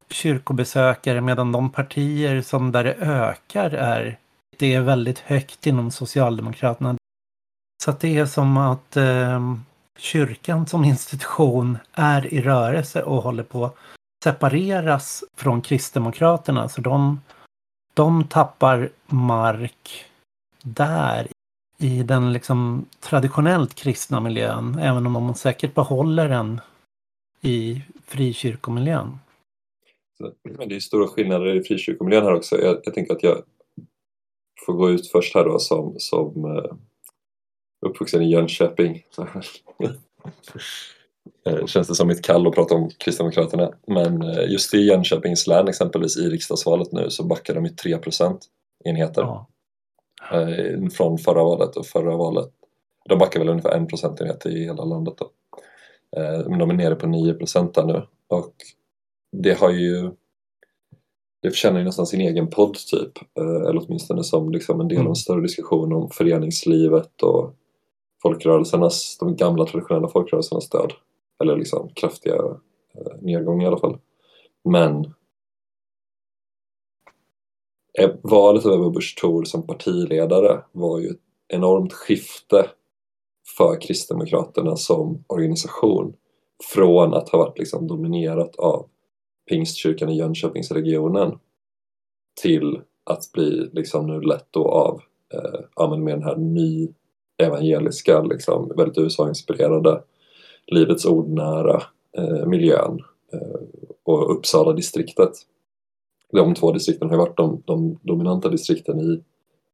[0.10, 4.18] kyrkobesökare medan de partier som där det ökar är
[4.58, 6.96] det är väldigt högt inom Socialdemokraterna.
[7.84, 9.56] Så att det är som att eh,
[9.98, 13.76] kyrkan som institution är i rörelse och håller på att
[14.24, 16.70] separeras från Kristdemokraterna.
[16.70, 17.22] Så de,
[17.94, 20.06] de tappar mark
[20.62, 21.28] där
[21.78, 26.62] i den liksom traditionellt kristna miljön, även om de säkert behåller den
[27.42, 29.18] i frikyrkomiljön.
[30.44, 32.62] Men det är stora skillnader i frikyrkomiljön här också.
[32.62, 33.44] Jag, jag tänker att jag
[34.66, 36.74] får gå ut först här då som, som uh,
[37.86, 39.04] uppvuxen i Jönköping.
[41.46, 43.72] Eh, känns det som mitt kall att prata om Kristdemokraterna.
[43.88, 48.40] Men uh, just i Jönköpings län exempelvis i riksdagsvalet nu så backar de i 3%
[48.86, 49.22] enheter.
[49.22, 49.48] Ja.
[50.34, 52.50] Uh, från förra valet och förra valet.
[53.10, 55.32] De backar väl ungefär en procentenhet i hela landet då.
[56.48, 58.02] Men de är nere på 9 där nu.
[58.28, 58.54] Och
[59.32, 60.12] det har ju
[61.42, 63.18] det förtjänar ju nästan sin egen podd typ.
[63.40, 65.16] Eh, eller åtminstone som liksom en del av en mm.
[65.16, 67.56] större diskussion om föreningslivet och
[68.22, 70.94] folkrörelsernas, de gamla traditionella folkrörelsernas död.
[71.44, 73.98] Eller liksom kraftiga eh, nedgång i alla fall.
[74.64, 75.14] Men
[78.00, 82.70] eh, valet av Ebba Busch Thor som partiledare var ju ett enormt skifte
[83.58, 86.14] för Kristdemokraterna som organisation
[86.74, 88.86] från att ha varit liksom dominerat av
[89.50, 91.40] Pingstkyrkan i Jönköpingsregionen
[92.42, 95.02] till att bli liksom nu lett då av
[95.34, 96.88] eh, ja, med den här ny
[97.38, 100.04] evangeliska, liksom, väldigt USA-inspirerade
[100.68, 101.84] Livets ordnära
[102.18, 103.00] eh, miljön
[103.34, 103.62] eh,
[104.04, 105.32] och Uppsala distriktet.
[106.32, 109.24] De två distrikten har varit de, de dominanta distrikten i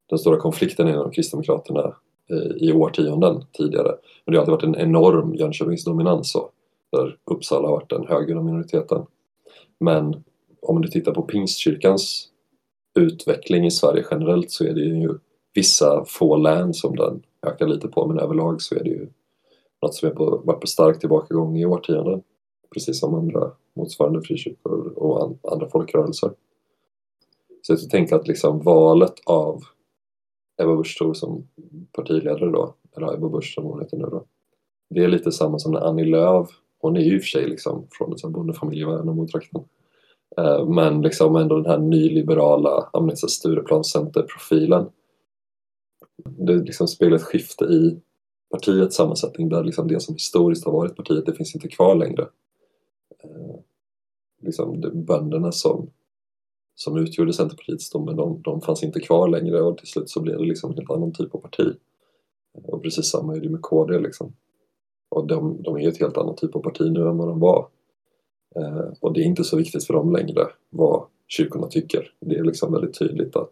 [0.10, 1.96] den stora konflikten inom Kristdemokraterna
[2.58, 3.96] i årtionden tidigare.
[4.26, 6.36] Men det har alltid varit en enorm Jönköpingsdominans
[6.92, 9.06] där Uppsala har varit den högre minoriteten.
[9.80, 10.24] Men
[10.62, 12.28] om du tittar på Pingstkyrkans
[13.00, 15.18] utveckling i Sverige generellt så är det ju
[15.54, 19.08] vissa få län som den ökar lite på men överlag så är det ju
[19.82, 22.22] något som är på, varit på stark tillbakagång i årtionden.
[22.74, 26.32] Precis som andra motsvarande frikyrkor och andra folkrörelser.
[27.62, 29.64] Så jag tänker att liksom valet av
[30.58, 31.48] Ebba Busch Thor som
[31.92, 34.26] partiledare då, eller Ebba Busch som hon heter nu då.
[34.90, 37.48] Det är lite samma som när Annie Lööf, hon är ju i och för sig
[37.48, 39.64] liksom från en bondefamilj i Värnamotrakten.
[40.38, 44.86] Eh, men liksom ändå den här nyliberala, liksom Stureplanscenter-profilen.
[46.26, 48.00] Det liksom speglar ett skifte i
[48.52, 52.22] partiets sammansättning där liksom det som historiskt har varit partiet, det finns inte kvar längre.
[53.24, 53.56] Eh,
[54.42, 55.90] liksom bönderna som
[56.76, 60.38] som utgjorde Centerpartiets stomme, de, de fanns inte kvar längre och till slut så blev
[60.38, 61.74] det liksom en helt annan typ av parti.
[62.64, 64.34] Och precis samma är det med KD liksom.
[65.10, 67.68] Och de, de är ett helt annat typ av parti nu än vad de var.
[68.56, 72.12] Eh, och det är inte så viktigt för dem längre vad kyrkorna tycker.
[72.20, 73.52] Det är liksom väldigt tydligt att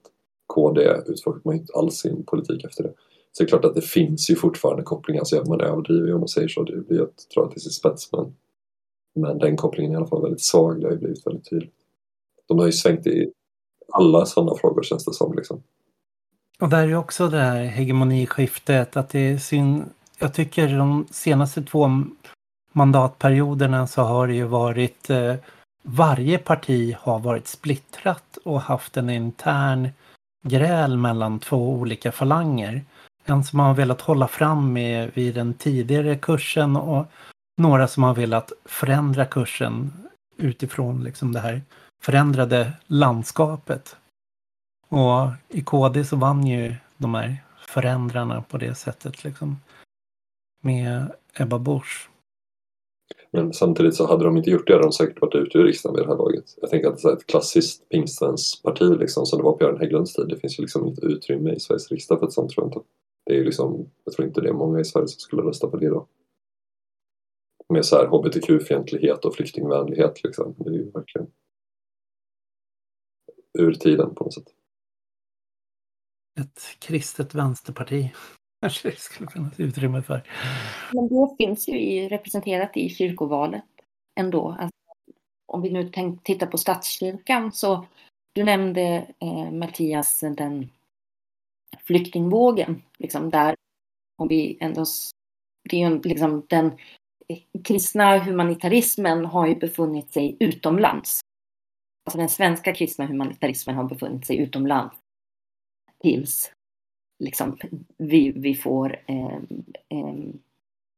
[0.53, 2.93] KD utforskar man inte alls sin politik efter det.
[3.31, 6.19] Så det är klart att det finns ju fortfarande kopplingar, så man överdriver ju om
[6.19, 6.63] man säger så.
[6.63, 8.35] Det blir att dra till sin spets men,
[9.15, 11.80] men den kopplingen är i alla fall väldigt svag, det har ju blivit väldigt tydligt.
[12.51, 13.31] De har ju svängt i
[13.91, 15.35] alla sådana frågor känns det som.
[15.35, 15.63] Liksom.
[16.59, 19.83] Och där är ju också det här hegemoniskiftet att det är synd.
[20.19, 21.89] Jag tycker de senaste två
[22.71, 25.35] mandatperioderna så har det ju varit eh,
[25.83, 29.89] varje parti har varit splittrat och haft en intern
[30.47, 32.83] gräl mellan två olika falanger.
[33.25, 37.05] En som har velat hålla fram med vid den tidigare kursen och
[37.57, 39.93] några som har velat förändra kursen
[40.37, 41.61] utifrån liksom det här
[42.01, 43.95] förändrade landskapet.
[44.89, 47.37] Och i KD så vann ju de här
[47.67, 49.55] förändrarna på det sättet liksom.
[50.63, 52.09] Med Ebba Busch.
[53.31, 55.95] Men samtidigt så hade de inte gjort det hade de säkert varit ute ur riksdagen
[55.95, 56.45] vid det här laget.
[56.61, 60.13] Jag tänker att det är ett klassiskt pingstvensparti liksom som det var på Göran Hägglunds
[60.13, 60.27] tid.
[60.27, 62.87] Det finns ju liksom inte utrymme i Sveriges riksdag för ett sånt tror jag inte.
[63.25, 65.67] Det är ju liksom, jag tror inte det är många i Sverige som skulle rösta
[65.67, 66.07] på det då.
[67.69, 70.55] Med så här hbtq-fientlighet och flyktingvänlighet liksom.
[70.57, 71.27] Det är ju verkligen
[73.59, 74.47] ur tiden på något sätt.
[76.39, 78.11] Ett kristet vänsterparti
[78.61, 80.29] kanske det skulle finnas utrymme för.
[80.93, 83.63] Men det finns ju representerat i kyrkovalet
[84.19, 84.49] ändå.
[84.49, 84.77] Alltså,
[85.45, 87.85] om vi nu tänk, tittar på statskyrkan så
[88.33, 90.69] du nämnde eh, Mattias den
[91.83, 93.55] flyktingvågen, liksom där
[94.17, 94.85] om vi ändå,
[95.69, 96.71] det är ju liksom den
[97.63, 101.21] kristna humanitarismen har ju befunnit sig utomlands
[102.03, 104.95] alltså den svenska kristna humanitarismen har befunnit sig utomlands.
[105.99, 106.51] Tills
[107.19, 107.57] liksom,
[107.97, 109.35] vi, vi får, eh,
[109.89, 110.15] eh,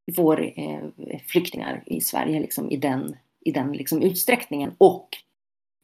[0.05, 0.83] vi får eh,
[1.27, 4.75] flyktingar i Sverige liksom, i den, i den liksom, utsträckningen.
[4.77, 5.09] Och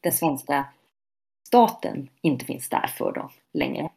[0.04, 0.66] den svenska
[1.48, 3.90] staten inte finns där för dem längre.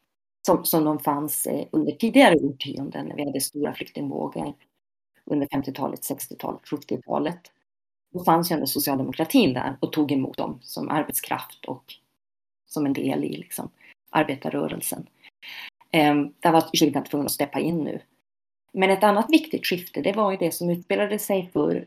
[0.46, 4.54] Som, som de fanns eh, under tidigare årtionden när vi hade stora flyktingvågor.
[5.24, 7.52] Under 50-talet, 60-talet, 70-talet
[8.12, 11.94] då fanns ju ändå socialdemokratin där och tog emot dem som arbetskraft och
[12.66, 13.70] som en del i liksom,
[14.10, 15.06] arbetarrörelsen.
[15.90, 18.00] Ehm, där var kyrkan tvungen att steppa in nu.
[18.72, 21.86] Men ett annat viktigt skifte, det var ju det som utspelade sig för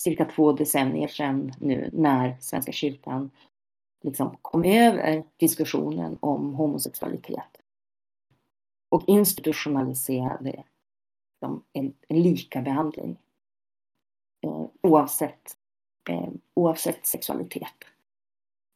[0.00, 3.30] cirka två decennier sedan nu när Svenska kyrkan
[4.04, 7.60] liksom kom över diskussionen om homosexualitet
[8.88, 10.64] och institutionaliserade
[11.32, 13.16] liksom, en, en lika behandling
[14.46, 15.56] eh, oavsett
[16.08, 17.84] eh, oavsett sexualitet.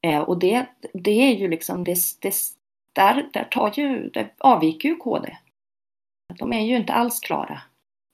[0.07, 2.35] Eh, och det, det är ju liksom, det, det,
[2.93, 5.37] där, där tar ju, det avviker ju KD.
[6.39, 7.63] De är ju inte alls klara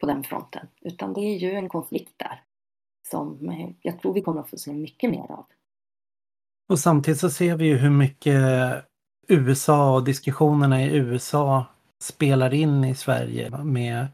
[0.00, 2.42] på den fronten, utan det är ju en konflikt där
[3.08, 3.52] som
[3.82, 5.46] jag tror vi kommer att få se mycket mer av.
[6.68, 8.42] Och samtidigt så ser vi ju hur mycket
[9.28, 11.64] USA och diskussionerna i USA
[12.02, 14.06] spelar in i Sverige med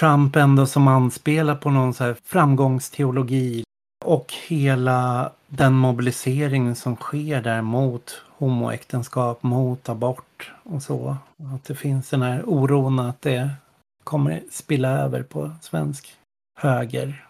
[0.00, 3.64] Trump ändå som anspelar på någon så här framgångsteologi
[4.06, 11.16] och hela den mobilisering som sker där mot homoäktenskap, mot abort och så.
[11.54, 13.50] Att det finns den här oron att det
[14.04, 16.16] kommer spilla över på svensk
[16.58, 17.26] höger.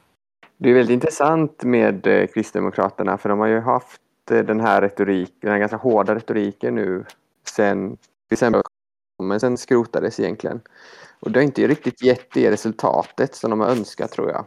[0.57, 4.01] Det är väldigt intressant med eh, Kristdemokraterna för de har ju haft
[4.31, 7.05] eh, den här retoriken, den här ganska hårda retoriken nu
[7.49, 7.97] sen
[8.31, 8.63] december
[9.23, 10.61] men sen skrotades egentligen.
[11.21, 14.45] Och det har inte riktigt gett det resultatet som de har önskat tror jag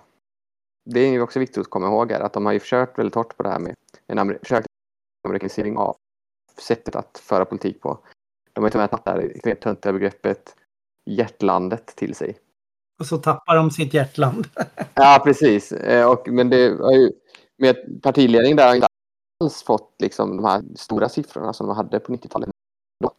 [0.86, 3.15] det är ju också viktigt att komma ihåg här, att de har ju försökt väldigt
[3.15, 3.75] hårt på det här med
[4.07, 4.67] en amer försökt
[5.27, 5.95] amerikanisering av
[6.61, 7.99] sättet att föra politik på.
[8.53, 10.55] De har ju tagit det här töntiga begreppet
[11.05, 12.38] hjärtlandet till sig.
[12.99, 14.47] Och så tappar de sitt hjärtland.
[14.93, 15.71] ja, precis.
[15.71, 17.11] Eh, och, men det har ju,
[17.57, 18.88] med partiledning där har inte
[19.43, 22.49] alls fått liksom, de här stora siffrorna som de hade på 90-talet.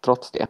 [0.04, 0.46] Trots det.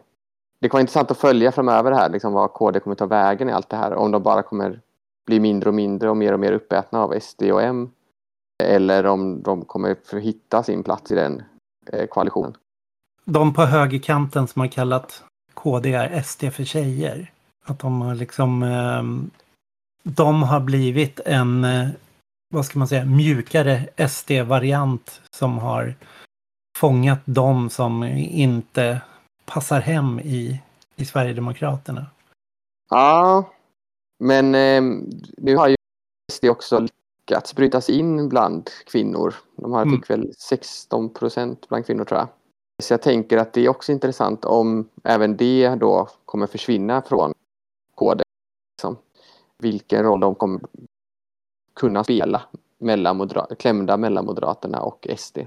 [0.59, 3.51] Det kommer vara intressant att följa framöver här, liksom, vad KD kommer ta vägen i
[3.51, 3.93] allt det här.
[3.93, 4.81] Om de bara kommer
[5.25, 7.91] blir mindre och mindre och mer och mer uppätna av SD och M.
[8.63, 11.43] Eller om de kommer att hitta sin plats i den
[11.91, 12.53] eh, koalitionen.
[13.25, 17.31] de på högerkanten som har kallat KD är SD för tjejer.
[17.65, 19.31] Att de har liksom eh,
[20.03, 21.89] de har blivit en, eh,
[22.53, 25.95] vad ska man säga, mjukare SD-variant som har
[26.77, 29.01] fångat de som inte
[29.45, 30.61] passar hem i,
[30.95, 32.05] i Sverigedemokraterna.
[32.89, 33.49] Ja,
[34.21, 34.81] men eh,
[35.37, 35.75] nu har ju
[36.31, 39.35] SD också lyckats bryta sig in bland kvinnor.
[39.55, 39.95] De har, mm.
[39.95, 42.27] fick väl 16 procent bland kvinnor tror jag.
[42.83, 47.33] Så jag tänker att det är också intressant om även det då kommer försvinna från
[47.95, 48.23] KD.
[48.77, 48.97] Liksom.
[49.57, 50.61] Vilken roll de kommer
[51.73, 52.41] kunna spela
[52.77, 55.37] mellan klämda mellan Moderaterna och SD.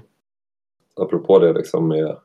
[0.95, 2.17] Apropå det liksom med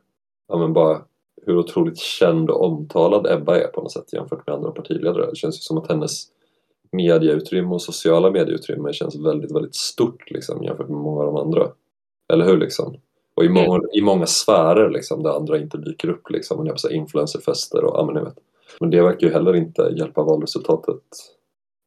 [0.48, 1.02] ja, men bara
[1.46, 5.30] hur otroligt känd och omtalad Ebba är på något sätt jämfört med andra partiledare.
[5.30, 6.26] Det känns ju som att hennes
[6.92, 11.68] medieutrymme och sociala medieutrymme känns väldigt, väldigt stort liksom, jämfört med många av de andra.
[12.32, 12.96] Eller hur liksom?
[13.34, 13.64] Och i mm.
[13.64, 16.30] många, i många sfärer liksom, där andra inte dyker upp.
[16.30, 18.38] Liksom, man på influencerfester och ja, men, vet.
[18.80, 21.02] men det verkar ju heller inte hjälpa valresultatet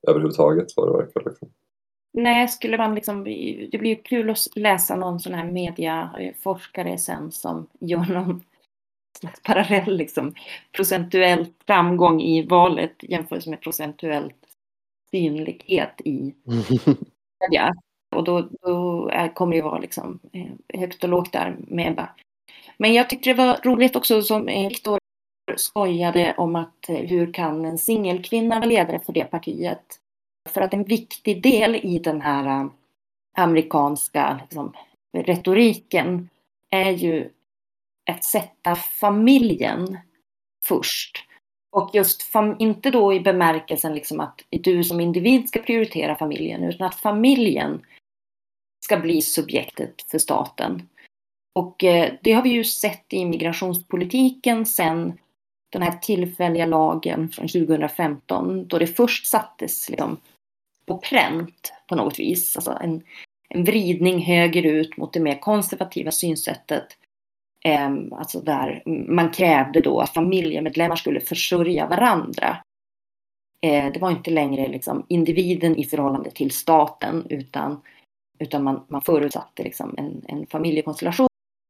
[0.07, 1.29] överhuvudtaget vad det verkar.
[1.29, 1.49] Liksom.
[2.13, 3.23] Nej, skulle man liksom,
[3.71, 8.43] det blir ju kul att läsa någon sån här mediaforskare sen som gör någon
[9.19, 10.33] slags parallell liksom,
[10.71, 14.33] procentuell framgång i valet jämfört med procentuell
[15.13, 16.33] synlighet i
[17.41, 17.73] media.
[18.15, 22.09] Och då, då är, kommer det vara liksom eh, högt och lågt där med Ebba.
[22.77, 24.99] Men jag tyckte det var roligt också som eh, Viktor
[25.55, 29.99] skojade om att eh, hur kan en singelkvinna vara ledare för det partiet?
[30.49, 32.69] För att en viktig del i den här eh,
[33.37, 34.73] amerikanska liksom,
[35.17, 36.29] retoriken
[36.69, 37.29] är ju
[38.11, 39.97] att sätta familjen
[40.65, 41.27] först.
[41.73, 46.63] Och just fam- inte då i bemärkelsen liksom att du som individ ska prioritera familjen
[46.63, 47.85] utan att familjen
[48.85, 50.89] ska bli subjektet för staten.
[51.55, 55.17] Och eh, det har vi ju sett i migrationspolitiken sen
[55.69, 60.17] den här tillfälliga lagen från 2015 då det först sattes liksom,
[60.85, 62.55] på pränt på något vis.
[62.55, 63.03] Alltså en,
[63.49, 66.97] en vridning högerut mot det mer konservativa synsättet.
[67.63, 72.57] Eh, alltså där man krävde då att familjemedlemmar skulle försörja varandra.
[73.61, 77.81] Eh, det var inte längre liksom individen i förhållande till staten utan
[78.39, 81.27] utan man, man förutsatte liksom en, en familjekonstellation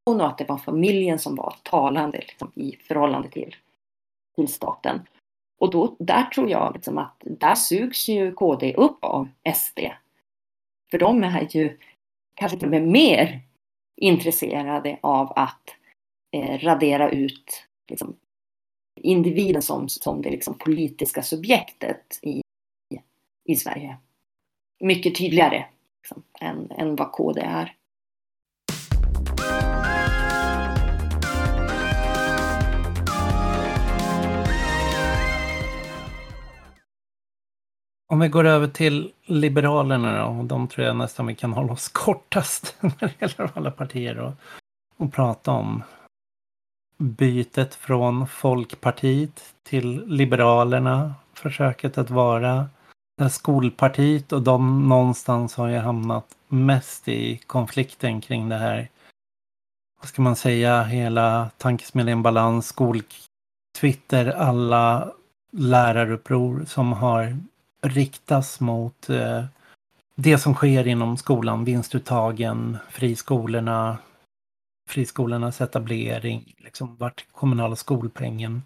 [0.09, 3.55] och att det var familjen som var talande liksom, i förhållande till,
[4.35, 5.01] till staten.
[5.59, 9.79] Och då, där tror jag liksom att där sugs ju KD upp av SD.
[10.91, 11.77] För de är ju
[12.35, 13.41] kanske till och med mer
[13.95, 15.75] intresserade av att
[16.33, 18.15] eh, radera ut liksom,
[18.95, 22.41] individen som, som det liksom, politiska subjektet i,
[23.45, 23.97] i Sverige.
[24.79, 25.65] Mycket tydligare
[26.01, 27.75] liksom, än, än vad KD är.
[38.07, 41.73] Om vi går över till Liberalerna då, och de tror jag nästan vi kan hålla
[41.73, 44.33] oss kortast när det gäller alla partier och,
[44.97, 45.83] och prata om.
[46.97, 52.69] Bytet från Folkpartiet till Liberalerna, försöket att vara
[53.31, 58.89] skolpartiet och de någonstans har ju hamnat mest i konflikten kring det här.
[59.99, 65.11] Vad ska man säga, hela tankesmedjan Balans, skoltwitter, alla
[65.51, 67.37] läraruppror som har
[67.81, 69.43] riktats mot eh,
[70.15, 73.97] det som sker inom skolan, vinstuttagen, friskolorna,
[74.93, 78.61] friskolornas etablering, liksom vart kommunala skolpengen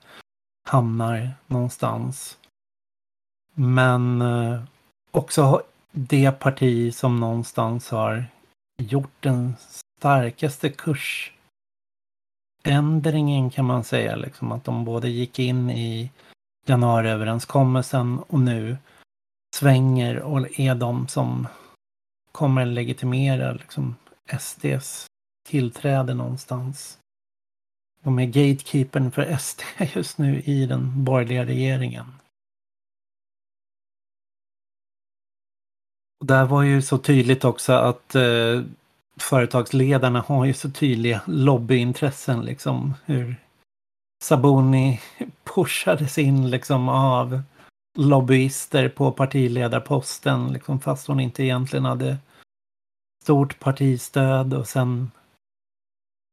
[0.70, 2.38] hamnar någonstans.
[3.54, 4.62] Men eh,
[5.12, 5.62] också
[5.92, 8.26] det parti som någonstans har
[8.78, 10.70] gjort den starkaste
[12.64, 14.16] kursändringen kan man säga.
[14.16, 16.12] Liksom, att de både gick in i
[16.66, 18.78] januariöverenskommelsen och nu
[19.56, 21.48] svänger och är de som
[22.32, 23.96] kommer legitimera liksom,
[24.40, 25.07] SDs
[25.48, 26.98] tillträde någonstans.
[28.04, 29.62] De är gatekeepern för SD
[29.96, 32.06] just nu i den borgerliga regeringen.
[36.20, 38.64] Och där var ju så tydligt också att eh,
[39.18, 42.94] företagsledarna har ju så tydliga lobbyintressen liksom.
[43.06, 43.36] Hur
[44.24, 45.02] Saboni
[45.44, 47.42] pushades in liksom av
[47.98, 52.18] lobbyister på partiledarposten liksom fast hon inte egentligen hade
[53.24, 55.12] stort partistöd och sen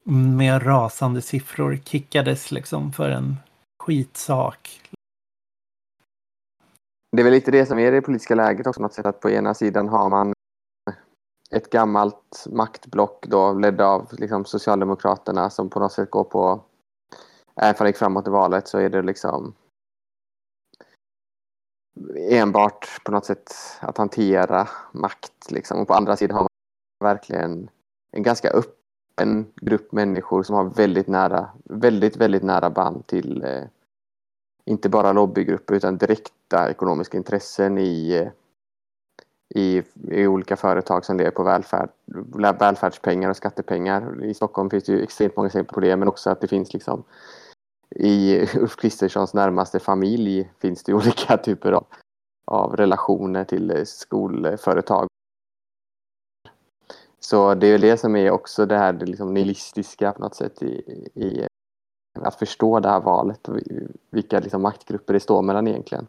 [0.06, 3.36] med rasande siffror kickades liksom för en
[3.82, 4.80] skitsak
[7.16, 8.82] det är väl lite det som är det politiska läget också.
[8.82, 10.32] Något sätt att på ena sidan har man
[11.50, 16.64] ett gammalt maktblock då ledd av liksom Socialdemokraterna som på något sätt går på
[17.60, 19.54] även om det gick framåt i valet så är det liksom
[22.30, 25.50] enbart på något sätt att hantera makt.
[25.50, 25.80] Liksom.
[25.80, 27.70] Och på andra sidan har man verkligen
[28.12, 28.50] en ganska
[29.22, 33.62] en grupp människor som har väldigt nära, väldigt, väldigt nära band till eh,
[34.64, 38.28] inte bara lobbygrupper utan direkta ekonomiska intressen i, eh,
[39.60, 41.90] i, i olika företag som lever på välfärd,
[42.60, 44.24] välfärdspengar och skattepengar.
[44.24, 46.72] I Stockholm finns det ju extremt många exempel på det men också att det finns
[46.72, 47.04] liksom
[47.94, 51.86] i Ulf Kristerssons närmaste familj finns det olika typer av,
[52.44, 55.08] av relationer till eh, skolföretag.
[57.24, 60.62] Så det är det som är också det här det liksom nihilistiska på något sätt
[60.62, 60.68] i,
[61.14, 61.46] i
[62.20, 63.58] att förstå det här valet och
[64.10, 66.06] vilka liksom maktgrupper det står mellan egentligen.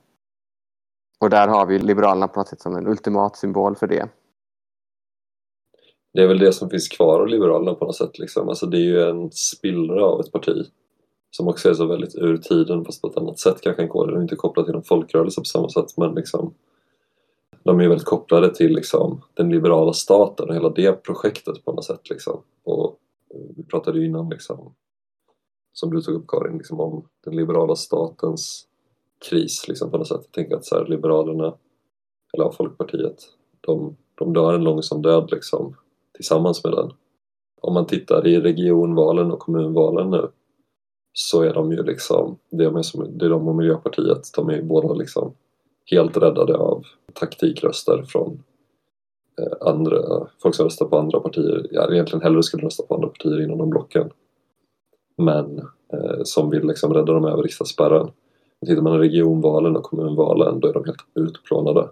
[1.19, 4.09] Och där har vi Liberalerna på något sätt som en ultimat symbol för det.
[6.13, 8.19] Det är väl det som finns kvar av Liberalerna på något sätt.
[8.19, 8.49] Liksom.
[8.49, 10.65] Alltså det är ju en spillra av ett parti
[11.31, 14.11] som också är så väldigt ur tiden fast på ett annat sätt kanske än KD.
[14.11, 16.53] Det är inte kopplat till en folkrörelse på samma sätt men liksom
[17.65, 21.85] de är väldigt kopplade till liksom, den liberala staten och hela det projektet på något
[21.85, 22.09] sätt.
[22.09, 22.41] Liksom.
[22.63, 22.99] Och
[23.55, 24.75] vi pratade ju innan, liksom,
[25.73, 28.67] som du tog upp Karin, liksom, om den liberala statens
[29.29, 30.21] kris liksom, på något sätt.
[30.23, 31.55] Jag tänker att så här, Liberalerna,
[32.33, 33.17] eller Folkpartiet,
[33.61, 35.75] de, de dör en långsam död liksom,
[36.15, 36.91] tillsammans med den.
[37.61, 40.27] Om man tittar i regionvalen och kommunvalen nu
[41.13, 44.55] så är de ju liksom, det är, som, det är de och Miljöpartiet, de är
[44.55, 45.33] ju båda liksom
[45.91, 46.83] helt räddade av
[47.13, 48.43] taktikröster från
[49.41, 53.07] eh, andra, folk som röstar på andra partier, ja, egentligen hellre skulle rösta på andra
[53.07, 54.09] partier inom de blocken.
[55.17, 55.59] Men
[55.93, 58.11] eh, som vill liksom rädda dem över riksdagsspärren.
[58.65, 61.89] Tittar man i regionvalen och kommunvalen då är de helt utplånade.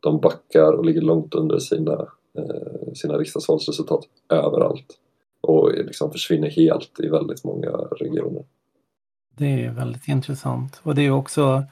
[0.00, 1.92] De backar och ligger långt under sina,
[2.38, 4.98] eh, sina riksdagsvalsresultat överallt
[5.40, 8.44] och liksom försvinner helt i väldigt många regioner.
[9.36, 10.80] Det är väldigt intressant.
[10.82, 11.62] Och det är också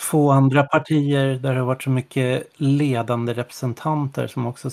[0.00, 4.70] få andra partier där det har varit så mycket ledande representanter som också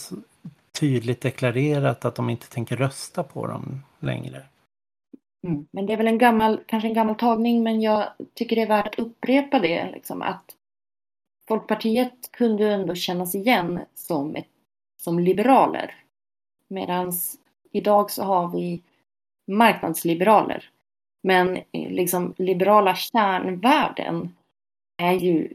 [0.80, 4.44] tydligt deklarerat att de inte tänker rösta på dem längre.
[5.48, 5.68] Mm.
[5.72, 8.04] Men det är väl en gammal, kanske en gammal tagning, men jag
[8.34, 9.92] tycker det är värt att upprepa det.
[9.92, 10.56] Liksom, att
[11.48, 14.48] Folkpartiet kunde ändå kännas igen som, ett,
[15.02, 15.96] som liberaler.
[16.68, 17.14] Medan
[17.72, 18.82] idag så har vi
[19.48, 20.70] marknadsliberaler.
[21.24, 24.34] Men eh, liksom liberala kärnvärden
[24.98, 25.54] är ju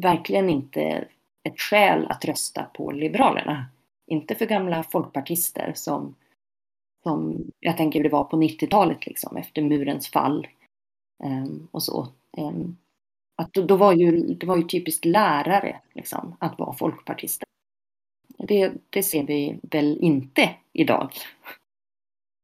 [0.00, 1.08] verkligen inte
[1.42, 3.66] ett skäl att rösta på Liberalerna.
[4.06, 6.14] Inte för gamla folkpartister som,
[7.02, 10.46] som jag tänker det var på 90-talet liksom, efter murens fall.
[11.24, 12.08] Um, och så.
[12.36, 12.76] Um,
[13.36, 17.46] att då, då, var ju, det var ju typiskt lärare liksom, att vara folkpartister.
[18.38, 21.10] Det, det ser vi väl inte idag.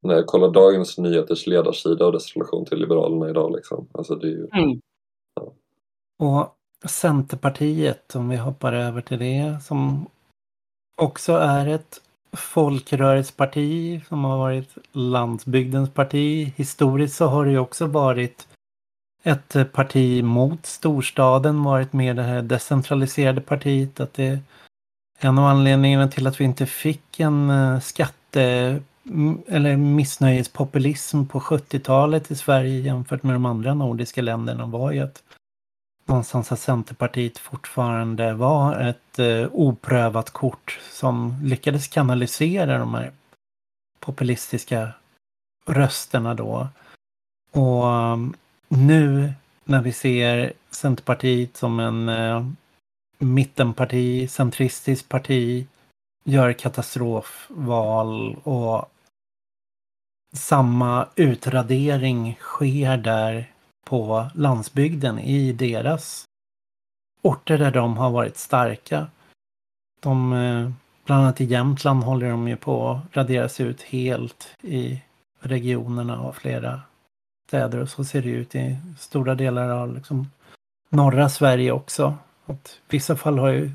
[0.03, 3.53] Nej, kolla Dagens Nyheters ledarsida och dess relation till Liberalerna idag.
[3.57, 3.89] Liksom.
[3.93, 4.49] Alltså det är ju...
[4.53, 4.81] Mm.
[6.19, 6.55] Och
[6.85, 10.07] Centerpartiet, om vi hoppar över till det, som
[10.97, 12.01] också är ett
[12.33, 16.53] folkrörelseparti som har varit landsbygdens parti.
[16.57, 18.49] Historiskt så har det ju också varit
[19.23, 24.01] ett parti mot storstaden, varit mer det här decentraliserade partiet.
[24.01, 24.41] Att det är
[25.19, 28.81] en av anledningarna till att vi inte fick en eh, skatte
[29.49, 35.23] eller missnöjespopulism på 70-talet i Sverige jämfört med de andra nordiska länderna var ju att
[36.09, 43.13] någonstans att Centerpartiet fortfarande var ett eh, oprövat kort som lyckades kanalisera de här
[44.01, 44.93] populistiska
[45.67, 46.69] rösterna då.
[47.53, 48.35] Och um,
[48.69, 49.33] nu
[49.65, 52.47] när vi ser Centerpartiet som en eh,
[53.19, 55.67] mittenparti, centristiskt parti,
[56.25, 58.91] gör katastrofval och
[60.35, 63.53] samma utradering sker där
[63.89, 66.25] på landsbygden i deras
[67.23, 69.07] orter där de har varit starka.
[70.01, 70.71] De, eh,
[71.05, 75.03] bland annat i Jämtland håller de ju på att raderas ut helt i
[75.41, 76.81] regionerna och flera
[77.49, 80.31] städer och så ser det ut i stora delar av liksom
[80.91, 82.15] norra Sverige också.
[82.47, 83.71] Att vissa fall har ju,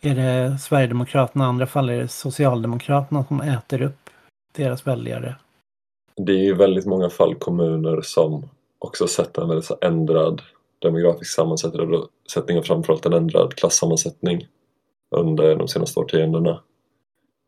[0.00, 4.10] är det Sverigedemokraterna, i andra fall är det Socialdemokraterna som äter upp
[4.52, 5.36] deras väljare.
[6.16, 8.48] Det är i väldigt många fall kommuner som
[8.82, 10.42] också sett en väldigt ändrad
[10.78, 14.46] demografisk sammansättning och framförallt en ändrad klassammansättning
[15.10, 16.50] under de senaste årtiondena.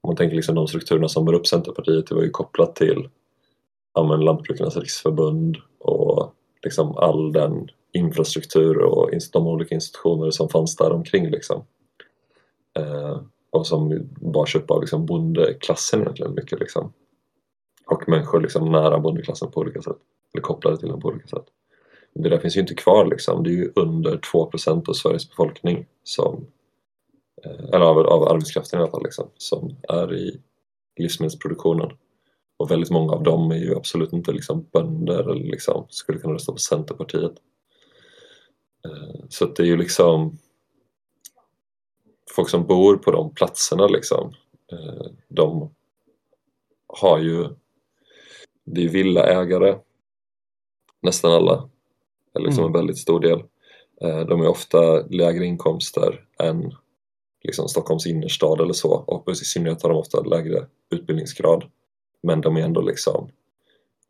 [0.01, 3.09] Om man tänker liksom de strukturerna som var upp Centerpartiet, det var ju kopplat till
[3.95, 6.33] ja, Lantbrukarnas riksförbund och
[6.63, 11.65] liksom all den infrastruktur och de olika institutioner som fanns där omkring liksom.
[12.79, 13.21] Eh,
[13.51, 16.93] och som bars upp av liksom bondeklassen egentligen mycket liksom
[17.95, 19.97] och människor liksom nära bondeklassen på olika sätt.
[20.35, 21.45] Eller kopplade till den på olika sätt.
[22.15, 23.43] Det där finns ju inte kvar liksom.
[23.43, 26.47] Det är ju under 2% av Sveriges befolkning som
[27.45, 30.41] eh, eller av, av arbetskraften i alla fall liksom, som är i
[30.97, 31.91] livsmedelsproduktionen.
[32.57, 36.35] Och väldigt många av dem är ju absolut inte liksom bönder eller liksom skulle kunna
[36.35, 37.33] rösta på Centerpartiet.
[38.85, 40.39] Eh, så det är ju liksom
[42.31, 44.35] folk som bor på de platserna liksom,
[44.73, 45.75] eh, de
[46.87, 47.49] har ju,
[48.65, 49.79] det är villaägare,
[51.03, 51.69] nästan alla,
[52.35, 52.75] eller liksom mm.
[52.75, 53.43] en väldigt stor del.
[54.01, 56.73] Eh, de är ofta lägre inkomster än
[57.43, 61.65] liksom Stockholms innerstad eller så och i synnerhet har de ofta lägre utbildningsgrad.
[62.23, 63.31] Men de är ändå liksom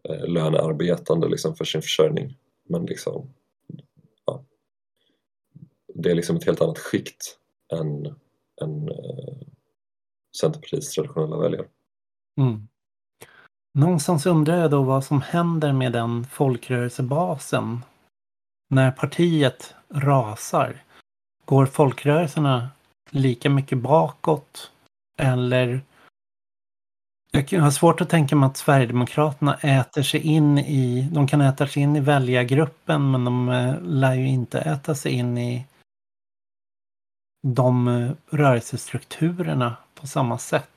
[0.08, 2.36] eh, lönearbetande liksom för sin försörjning.
[2.68, 3.34] Men liksom,
[4.24, 4.44] ja,
[5.94, 7.38] det är liksom ett helt annat skikt
[7.72, 8.06] än,
[8.62, 9.36] än eh,
[10.40, 11.66] Centerpartiets traditionella väljare.
[12.36, 12.68] Mm.
[13.78, 17.82] Någonstans undrar jag då vad som händer med den folkrörelsebasen
[18.70, 20.82] när partiet rasar.
[21.44, 22.68] Går folkrörelserna
[23.10, 24.70] lika mycket bakåt?
[25.18, 25.80] Eller
[27.32, 31.66] jag har svårt att tänka mig att Sverigedemokraterna äter sig in i, de kan äta
[31.66, 35.66] sig in i väljargruppen men de eh, lär ju inte äta sig in i
[37.46, 40.73] de eh, rörelsestrukturerna på samma sätt.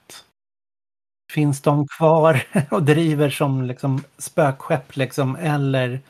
[1.32, 6.02] Finns de kvar och driver som liksom spökskepp liksom eller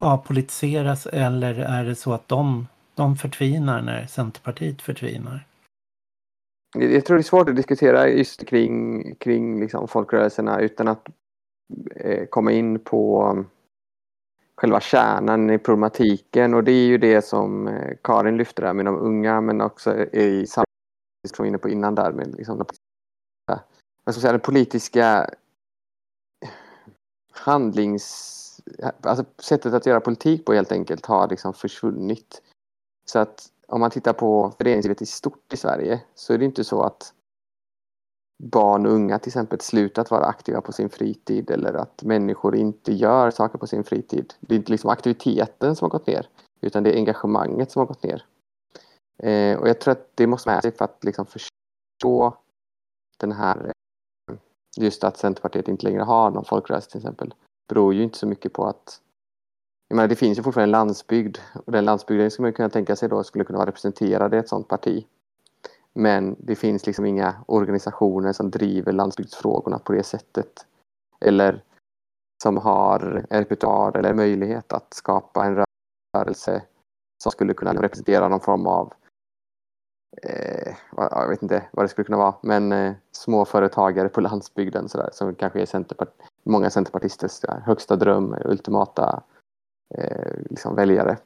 [0.00, 5.46] avpolitiseras eller är det så att de, de förtvinar när Centerpartiet förtvinar?
[6.78, 11.08] Jag tror det är svårt att diskutera just kring, kring liksom folkrörelserna utan att
[11.96, 13.46] eh, komma in på um,
[14.56, 18.84] själva kärnan i problematiken och det är ju det som eh, Karin lyfter där med
[18.84, 20.66] de unga men också i samhället
[21.34, 22.64] som var inne på innan där med liksom,
[24.04, 25.30] vad ska säga, den politiska
[27.30, 28.40] handlings...
[29.00, 32.42] Alltså sättet att göra politik på helt enkelt har liksom försvunnit.
[33.04, 36.64] Så att om man tittar på föreningslivet i stort i Sverige så är det inte
[36.64, 37.12] så att
[38.42, 42.92] barn och unga till exempel slutat vara aktiva på sin fritid eller att människor inte
[42.92, 44.34] gör saker på sin fritid.
[44.40, 46.28] Det är inte liksom aktiviteten som har gått ner
[46.60, 48.24] utan det är engagemanget som har gått ner.
[49.18, 52.38] Eh, och jag tror att det måste med sig för att liksom förstå
[53.18, 53.72] den här
[54.76, 57.34] just att Centerpartiet inte längre har någon folkrörelse till exempel
[57.68, 59.00] beror ju inte så mycket på att
[59.88, 62.96] jag menar, det finns ju fortfarande en landsbygd och den landsbygden skulle man kunna tänka
[62.96, 65.06] sig då skulle kunna vara representerad i ett sådant parti.
[65.92, 70.66] Men det finns liksom inga organisationer som driver landsbygdsfrågorna på det sättet.
[71.20, 71.62] Eller
[72.42, 75.64] som har repertoar eller möjlighet att skapa en
[76.16, 76.62] rörelse
[77.22, 78.92] som skulle kunna representera någon form av
[80.22, 84.98] eh, jag vet inte vad det skulle kunna vara, men eh, småföretagare på landsbygden så
[84.98, 86.08] där, som kanske är centerpart
[86.44, 89.22] många centerpartisters högsta dröm, ultimata
[89.94, 91.16] eh, liksom väljare.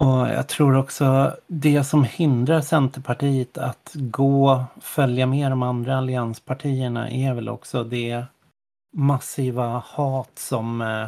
[0.00, 7.10] Och jag tror också det som hindrar Centerpartiet att gå, följa med de andra allianspartierna
[7.10, 8.24] är väl också det
[8.96, 11.06] massiva hat som eh,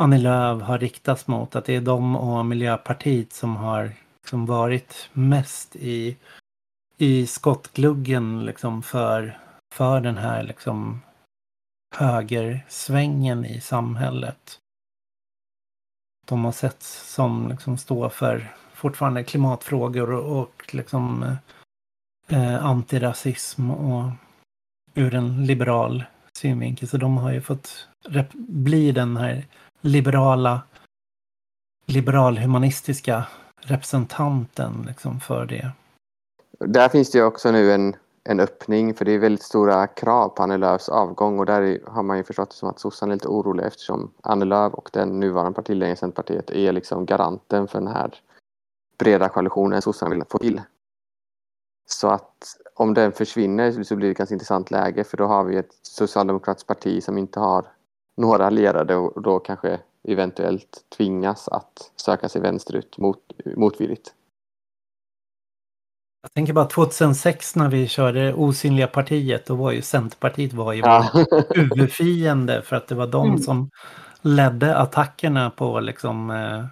[0.00, 1.56] Annie Lööf har riktats mot.
[1.56, 3.92] Att det är de och Miljöpartiet som har
[4.22, 6.16] liksom varit mest i,
[6.96, 9.38] i skottgluggen liksom för,
[9.74, 11.00] för den här liksom
[11.96, 14.58] högersvängen i samhället
[16.26, 21.36] de har sett som liksom står för fortfarande klimatfrågor och, och liksom
[22.28, 24.10] eh, antirasism och
[24.94, 26.04] ur en liberal
[26.38, 26.88] synvinkel.
[26.88, 27.88] Så de har ju fått
[28.34, 29.44] bli den här
[29.80, 30.62] liberala,
[31.86, 33.24] liberalhumanistiska
[33.60, 35.72] representanten liksom för det.
[36.58, 40.28] Där finns det ju också nu en en öppning för det är väldigt stora krav
[40.28, 43.16] på Annie Lööfs avgång och där har man ju förstått det som att sossarna är
[43.16, 47.88] lite oroliga eftersom Annie Lööf och den nuvarande partiledningen Centerpartiet är liksom garanten för den
[47.88, 48.14] här
[48.98, 50.62] breda koalitionen sossarna vill få till.
[51.86, 55.44] Så att om den försvinner så blir det ett ganska intressant läge för då har
[55.44, 57.66] vi ett socialdemokratiskt parti som inte har
[58.20, 63.18] några allierade och då kanske eventuellt tvingas att söka sig vänsterut mot,
[63.56, 64.14] motvilligt.
[66.22, 70.80] Jag tänker bara 2006 när vi körde Osynliga partiet, då var ju Centerpartiet var ju
[70.80, 71.26] ja.
[71.50, 73.38] huvudfiende för att det var de mm.
[73.38, 73.70] som
[74.22, 76.64] ledde attackerna på liksom eh,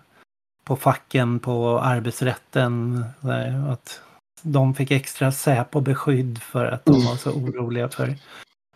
[0.64, 3.05] på facken, på arbetsrätten.
[3.72, 4.01] Att
[4.42, 8.14] de fick extra Säpo-beskydd för att de var så oroliga för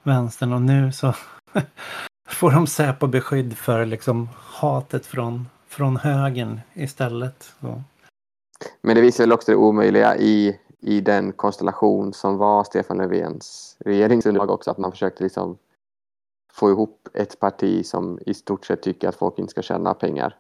[0.03, 1.15] vänstern och nu så
[2.35, 7.53] får de Säpo-beskydd för liksom hatet från, från högern istället.
[7.61, 7.83] Så.
[8.81, 13.77] Men det visar väl också det omöjliga i, i den konstellation som var Stefan Löfvens
[13.81, 15.59] regeringsunderlag också, att man försökte liksom
[16.53, 20.37] få ihop ett parti som i stort sett tycker att folk inte ska tjäna pengar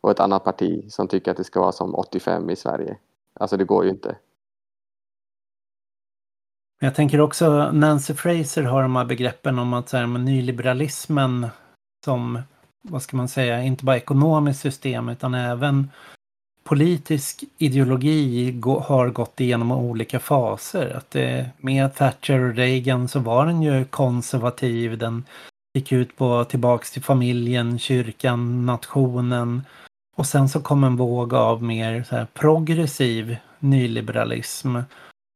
[0.00, 2.96] och ett annat parti som tycker att det ska vara som 85 i Sverige.
[3.34, 4.16] Alltså det går ju inte.
[6.84, 11.46] Jag tänker också Nancy Fraser har de här begreppen om att så här, nyliberalismen
[12.04, 12.42] som,
[12.82, 15.90] vad ska man säga, inte bara ekonomiskt system utan även
[16.64, 20.96] politisk ideologi har gått igenom olika faser.
[20.96, 24.98] Att det, med Thatcher och Reagan så var den ju konservativ.
[24.98, 25.24] Den
[25.74, 29.62] gick ut på tillbaks till familjen, kyrkan, nationen.
[30.16, 34.76] Och sen så kom en våg av mer så här, progressiv nyliberalism.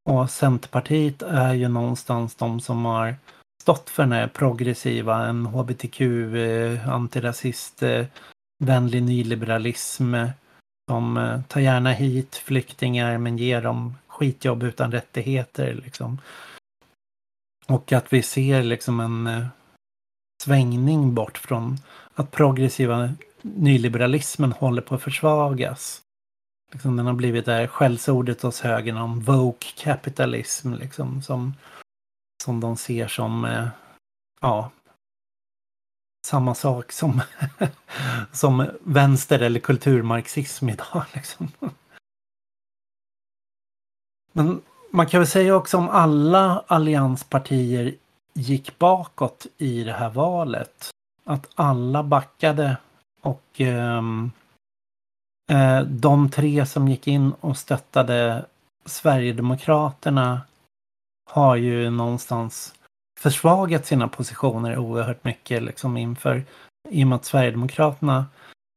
[0.07, 3.15] Och Centerpartiet är ju någonstans de som har
[3.61, 8.05] stått för den här progressiva, en hbtq, eh, antirasist, eh,
[8.63, 10.29] vänlig nyliberalism eh,
[10.87, 15.73] De eh, tar gärna hit flyktingar men ger dem skitjobb utan rättigheter.
[15.73, 16.21] Liksom.
[17.67, 19.47] Och att vi ser liksom en eh,
[20.43, 21.77] svängning bort från
[22.13, 26.01] att progressiva nyliberalismen håller på att försvagas.
[26.71, 31.53] Liksom den har blivit det här skällsordet hos högern om woke kapitalism liksom som,
[32.43, 33.67] som de ser som eh,
[34.41, 34.71] ja,
[36.27, 37.21] samma sak som,
[38.31, 41.05] som vänster eller kulturmarxism idag.
[41.13, 41.51] Liksom.
[44.31, 44.61] Men
[44.91, 47.95] man kan väl säga också om alla allianspartier
[48.33, 50.89] gick bakåt i det här valet.
[51.23, 52.77] Att alla backade
[53.21, 54.31] och um,
[55.51, 58.45] Eh, de tre som gick in och stöttade
[58.85, 60.41] Sverigedemokraterna
[61.29, 62.73] har ju någonstans
[63.19, 66.43] försvagat sina positioner oerhört mycket liksom inför
[66.89, 68.25] i och med att Sverigedemokraterna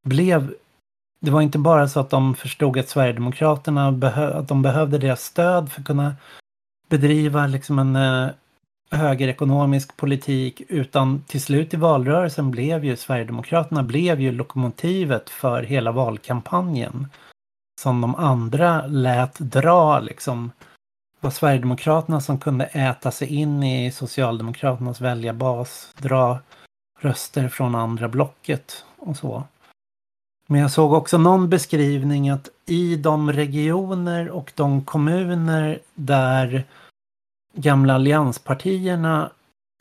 [0.07, 0.55] blev
[1.21, 5.25] det var inte bara så att de förstod att Sverigedemokraterna behö, att de behövde deras
[5.25, 6.17] stöd för att kunna
[6.89, 8.31] bedriva liksom en eh,
[8.91, 15.93] högerekonomisk politik utan till slut i valrörelsen blev ju Sverigedemokraterna blev ju lokomotivet för hela
[15.93, 17.07] valkampanjen.
[17.81, 20.53] Som de andra lät dra liksom
[21.21, 26.39] Det var Sverigedemokraterna som kunde äta sig in i Socialdemokraternas väljarbas, dra
[27.01, 29.45] röster från andra blocket och så.
[30.47, 36.65] Men jag såg också någon beskrivning att i de regioner och de kommuner där
[37.55, 39.31] gamla allianspartierna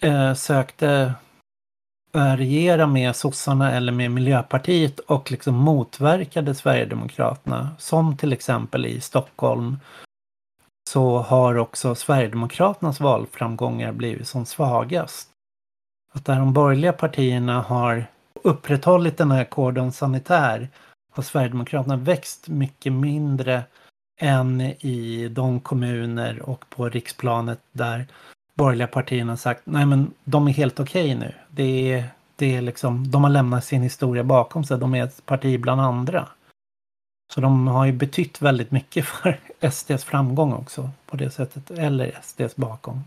[0.02, 1.14] eh, sökte
[2.16, 7.70] eh, regera med sossarna eller med Miljöpartiet och liksom motverkade Sverigedemokraterna.
[7.78, 9.78] Som till exempel i Stockholm
[10.90, 15.30] så har också Sverigedemokraternas valframgångar blivit som svagast.
[16.14, 18.06] Att där de borgerliga partierna har
[18.44, 20.70] upprätthållit den här kordon sanitär
[21.12, 23.64] har Sverigedemokraterna växt mycket mindre
[24.20, 28.08] än i de kommuner och på riksplanet där
[28.54, 31.34] borgerliga partierna sagt nej men de är helt okej okay nu.
[31.50, 32.04] Det är,
[32.36, 34.78] det är liksom, de har lämnat sin historia bakom sig.
[34.78, 36.28] De är ett parti bland andra.
[37.34, 39.40] Så de har ju betytt väldigt mycket för
[39.72, 41.72] SDs framgång också på det sättet.
[41.72, 43.04] Eller SDs bakom.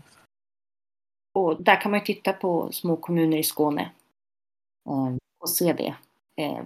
[1.35, 3.91] Och där kan man ju titta på små kommuner i Skåne
[4.89, 5.95] eh, och se det
[6.43, 6.63] eh,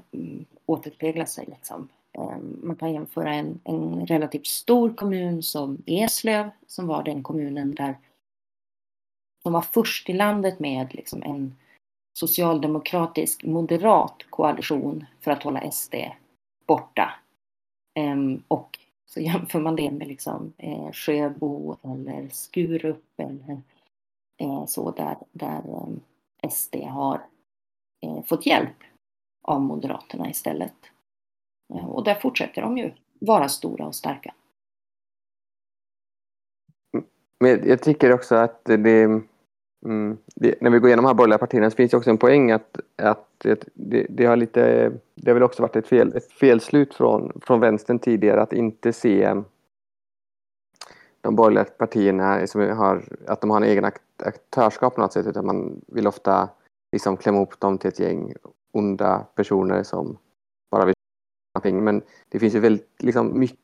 [0.66, 1.46] återspegla sig.
[1.46, 1.90] Liksom.
[2.18, 7.76] Ehm, man kan jämföra en, en relativt stor kommun som Eslöv som var den kommunen
[7.76, 7.98] där
[9.44, 11.56] som var först i landet med liksom en
[12.14, 15.96] socialdemokratisk moderat koalition för att hålla SD
[16.68, 17.14] borta
[17.96, 23.62] ehm, och så jämför man det med liksom, eh, Sjöbo eller Skurup eller
[24.38, 26.00] eh, så där, där ehm,
[26.52, 27.22] SD har
[28.02, 28.84] eh, fått hjälp
[29.42, 30.92] av Moderaterna istället.
[31.74, 34.34] Eh, och där fortsätter de ju vara stora och starka.
[36.94, 37.06] Mm.
[37.40, 39.22] Men jag tycker också att det
[39.86, 40.18] Mm.
[40.36, 42.52] Det, när vi går igenom de här borgerliga partierna så finns det också en poäng
[42.52, 43.28] att, att
[43.74, 47.60] det, det, har lite, det har väl också varit ett, fel, ett felslut från, från
[47.60, 49.36] vänstern tidigare att inte se
[51.22, 55.46] de borgerliga partierna som har, att de har en egen aktörskap på något sätt utan
[55.46, 56.50] man vill ofta
[56.92, 58.34] liksom klämma ihop dem till ett gäng
[58.72, 60.18] onda personer som
[61.58, 61.84] någonting.
[61.84, 63.60] Men det finns ju väldigt, liksom, mycket,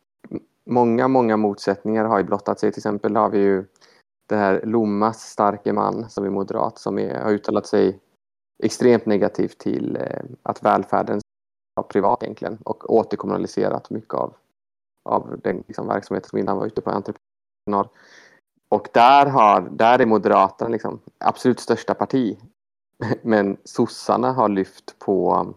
[0.65, 2.71] många, många motsättningar har ju blottat sig.
[2.71, 3.65] Till exempel har vi ju
[4.29, 7.99] det här Lommas starke man som är moderat som är, har uttalat sig
[8.63, 14.33] extremt negativt till eh, att välfärden ska vara privat egentligen och återkommunaliserat mycket av,
[15.03, 17.89] av den liksom, verksamheten som innan var ute på entreprenad.
[18.69, 22.37] Och där, har, där är Moderaterna liksom absolut största parti.
[23.21, 25.53] Men sossarna har lyft på,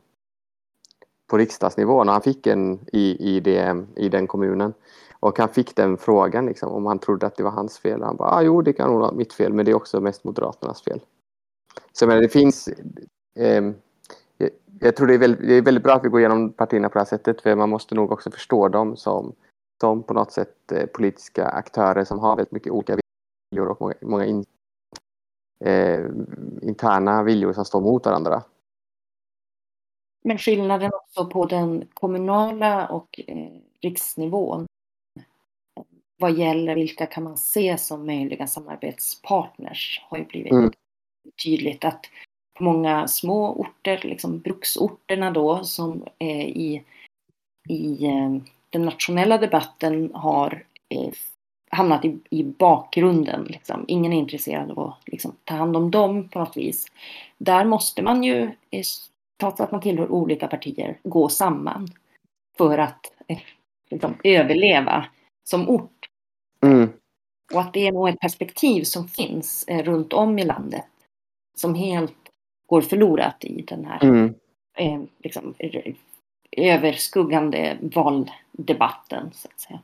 [1.27, 4.75] på riksdagsnivån och han fick en i, i, det, i den kommunen.
[5.21, 8.03] Och han fick den frågan liksom, om han trodde att det var hans fel.
[8.03, 10.25] Han bara, ah, jo det kan nog vara mitt fel men det är också mest
[10.25, 11.01] Moderaternas fel.
[11.93, 12.69] Så jag menar, det finns...
[13.39, 13.63] Eh,
[14.81, 16.93] jag tror det är, väldigt, det är väldigt bra att vi går igenom partierna på
[16.93, 19.33] det här sättet för man måste nog också förstå dem som,
[19.81, 22.99] som på något sätt eh, politiska aktörer som har väldigt mycket olika
[23.51, 24.45] viljor och många, många in,
[25.65, 26.05] eh,
[26.63, 28.43] interna viljor som står mot varandra.
[30.27, 33.49] Men skillnaden också på den kommunala och eh,
[33.81, 34.67] riksnivån
[36.19, 40.71] vad gäller vilka kan man se som möjliga samarbetspartners har ju blivit mm.
[41.45, 42.07] tydligt att
[42.59, 46.83] på många små orter, liksom bruksorterna då, som eh, i,
[47.69, 48.37] i eh,
[48.71, 51.13] den nationella debatten har eh,
[51.71, 53.45] hamnat i, i bakgrunden.
[53.45, 53.85] Liksom.
[53.89, 56.87] Ingen är intresserad av att liksom, ta hand om dem på något vis.
[57.39, 58.85] Där måste man ju, eh,
[59.41, 61.89] trots att man tillhör olika partier, gå samman
[62.59, 63.39] för att eh,
[63.91, 65.07] liksom, överleva
[65.45, 66.09] som ort.
[66.63, 66.89] Mm.
[67.55, 70.85] Och att det är nog ett perspektiv som finns eh, runt om i landet
[71.57, 72.15] som helt
[72.67, 74.35] går förlorat i den här mm.
[74.77, 75.55] eh, liksom,
[76.57, 79.31] överskuggande valdebatten.
[79.33, 79.81] Så att säga.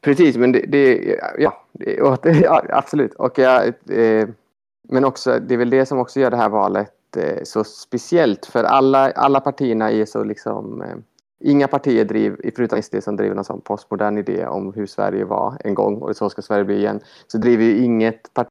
[0.00, 1.94] Precis, men det, det ja, det,
[2.42, 3.14] ja, absolut.
[3.14, 3.64] Och ja,
[3.94, 4.28] eh,
[4.88, 8.46] men också, det är väl det som också gör det här valet Eh, så speciellt
[8.46, 10.96] för alla, alla partierna är så liksom eh,
[11.42, 15.56] Inga partier driv, förutom SD som driver en sån postmodern idé om hur Sverige var
[15.64, 18.48] en gång och så ska Sverige bli igen, så driver ju inget parti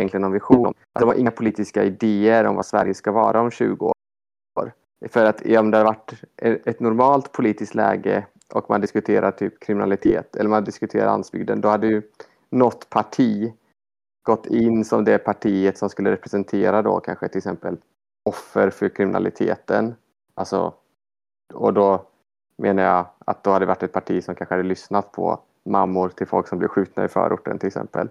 [0.00, 0.66] egentligen någon vision om.
[0.66, 4.72] Alltså, det var inga politiska idéer om vad Sverige ska vara om 20 år.
[5.08, 10.36] För att om det hade varit ett normalt politiskt läge och man diskuterar typ kriminalitet
[10.36, 12.02] eller man diskuterar landsbygden, då hade ju
[12.50, 13.52] något parti
[14.26, 17.76] gått in som det partiet som skulle representera då kanske till exempel
[18.24, 19.94] offer för kriminaliteten.
[20.34, 20.74] Alltså,
[21.54, 22.06] och då
[22.58, 26.08] menar jag att då hade det varit ett parti som kanske hade lyssnat på mammor
[26.08, 28.08] till folk som blev skjutna i förorten till exempel.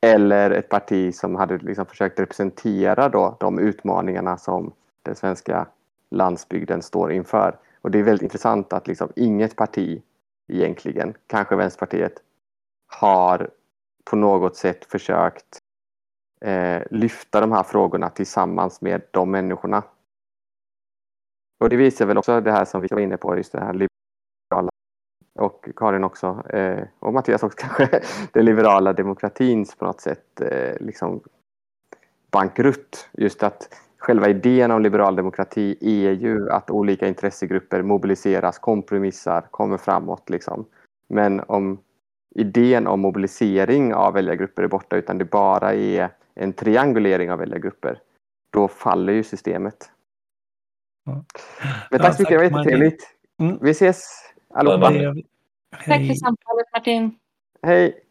[0.00, 4.72] Eller ett parti som hade liksom försökt representera då de utmaningarna som
[5.02, 5.66] den svenska
[6.10, 7.58] landsbygden står inför.
[7.80, 10.02] Och det är väldigt intressant att liksom inget parti
[10.48, 12.22] egentligen, kanske Vänsterpartiet,
[12.86, 13.50] har
[14.10, 15.58] på något sätt försökt
[16.40, 19.82] eh, lyfta de här frågorna tillsammans med de människorna.
[21.60, 23.72] Och det visar väl också det här som vi var inne på, just det här
[23.72, 24.70] liberala
[25.38, 28.00] och Karin också, eh, och Mattias också kanske,
[28.32, 31.20] den liberala demokratins på något sätt eh, liksom
[32.30, 33.08] bankrutt.
[33.12, 39.76] Just att själva idén om liberal demokrati är ju att olika intressegrupper mobiliseras, kompromissar, kommer
[39.76, 40.30] framåt.
[40.30, 40.66] Liksom.
[41.08, 41.78] Men om
[42.34, 48.00] idén om mobilisering av väljargrupper är borta utan det bara är en triangulering av väljargrupper,
[48.50, 49.90] då faller ju systemet.
[51.04, 51.24] Ja.
[51.90, 53.08] Men tack så mycket, det var jättetrevligt.
[53.40, 53.58] Mm.
[53.60, 54.04] Vi ses
[54.54, 54.90] allihopa.
[55.70, 57.18] Tack för samtalet Martin.
[57.62, 58.03] Hej.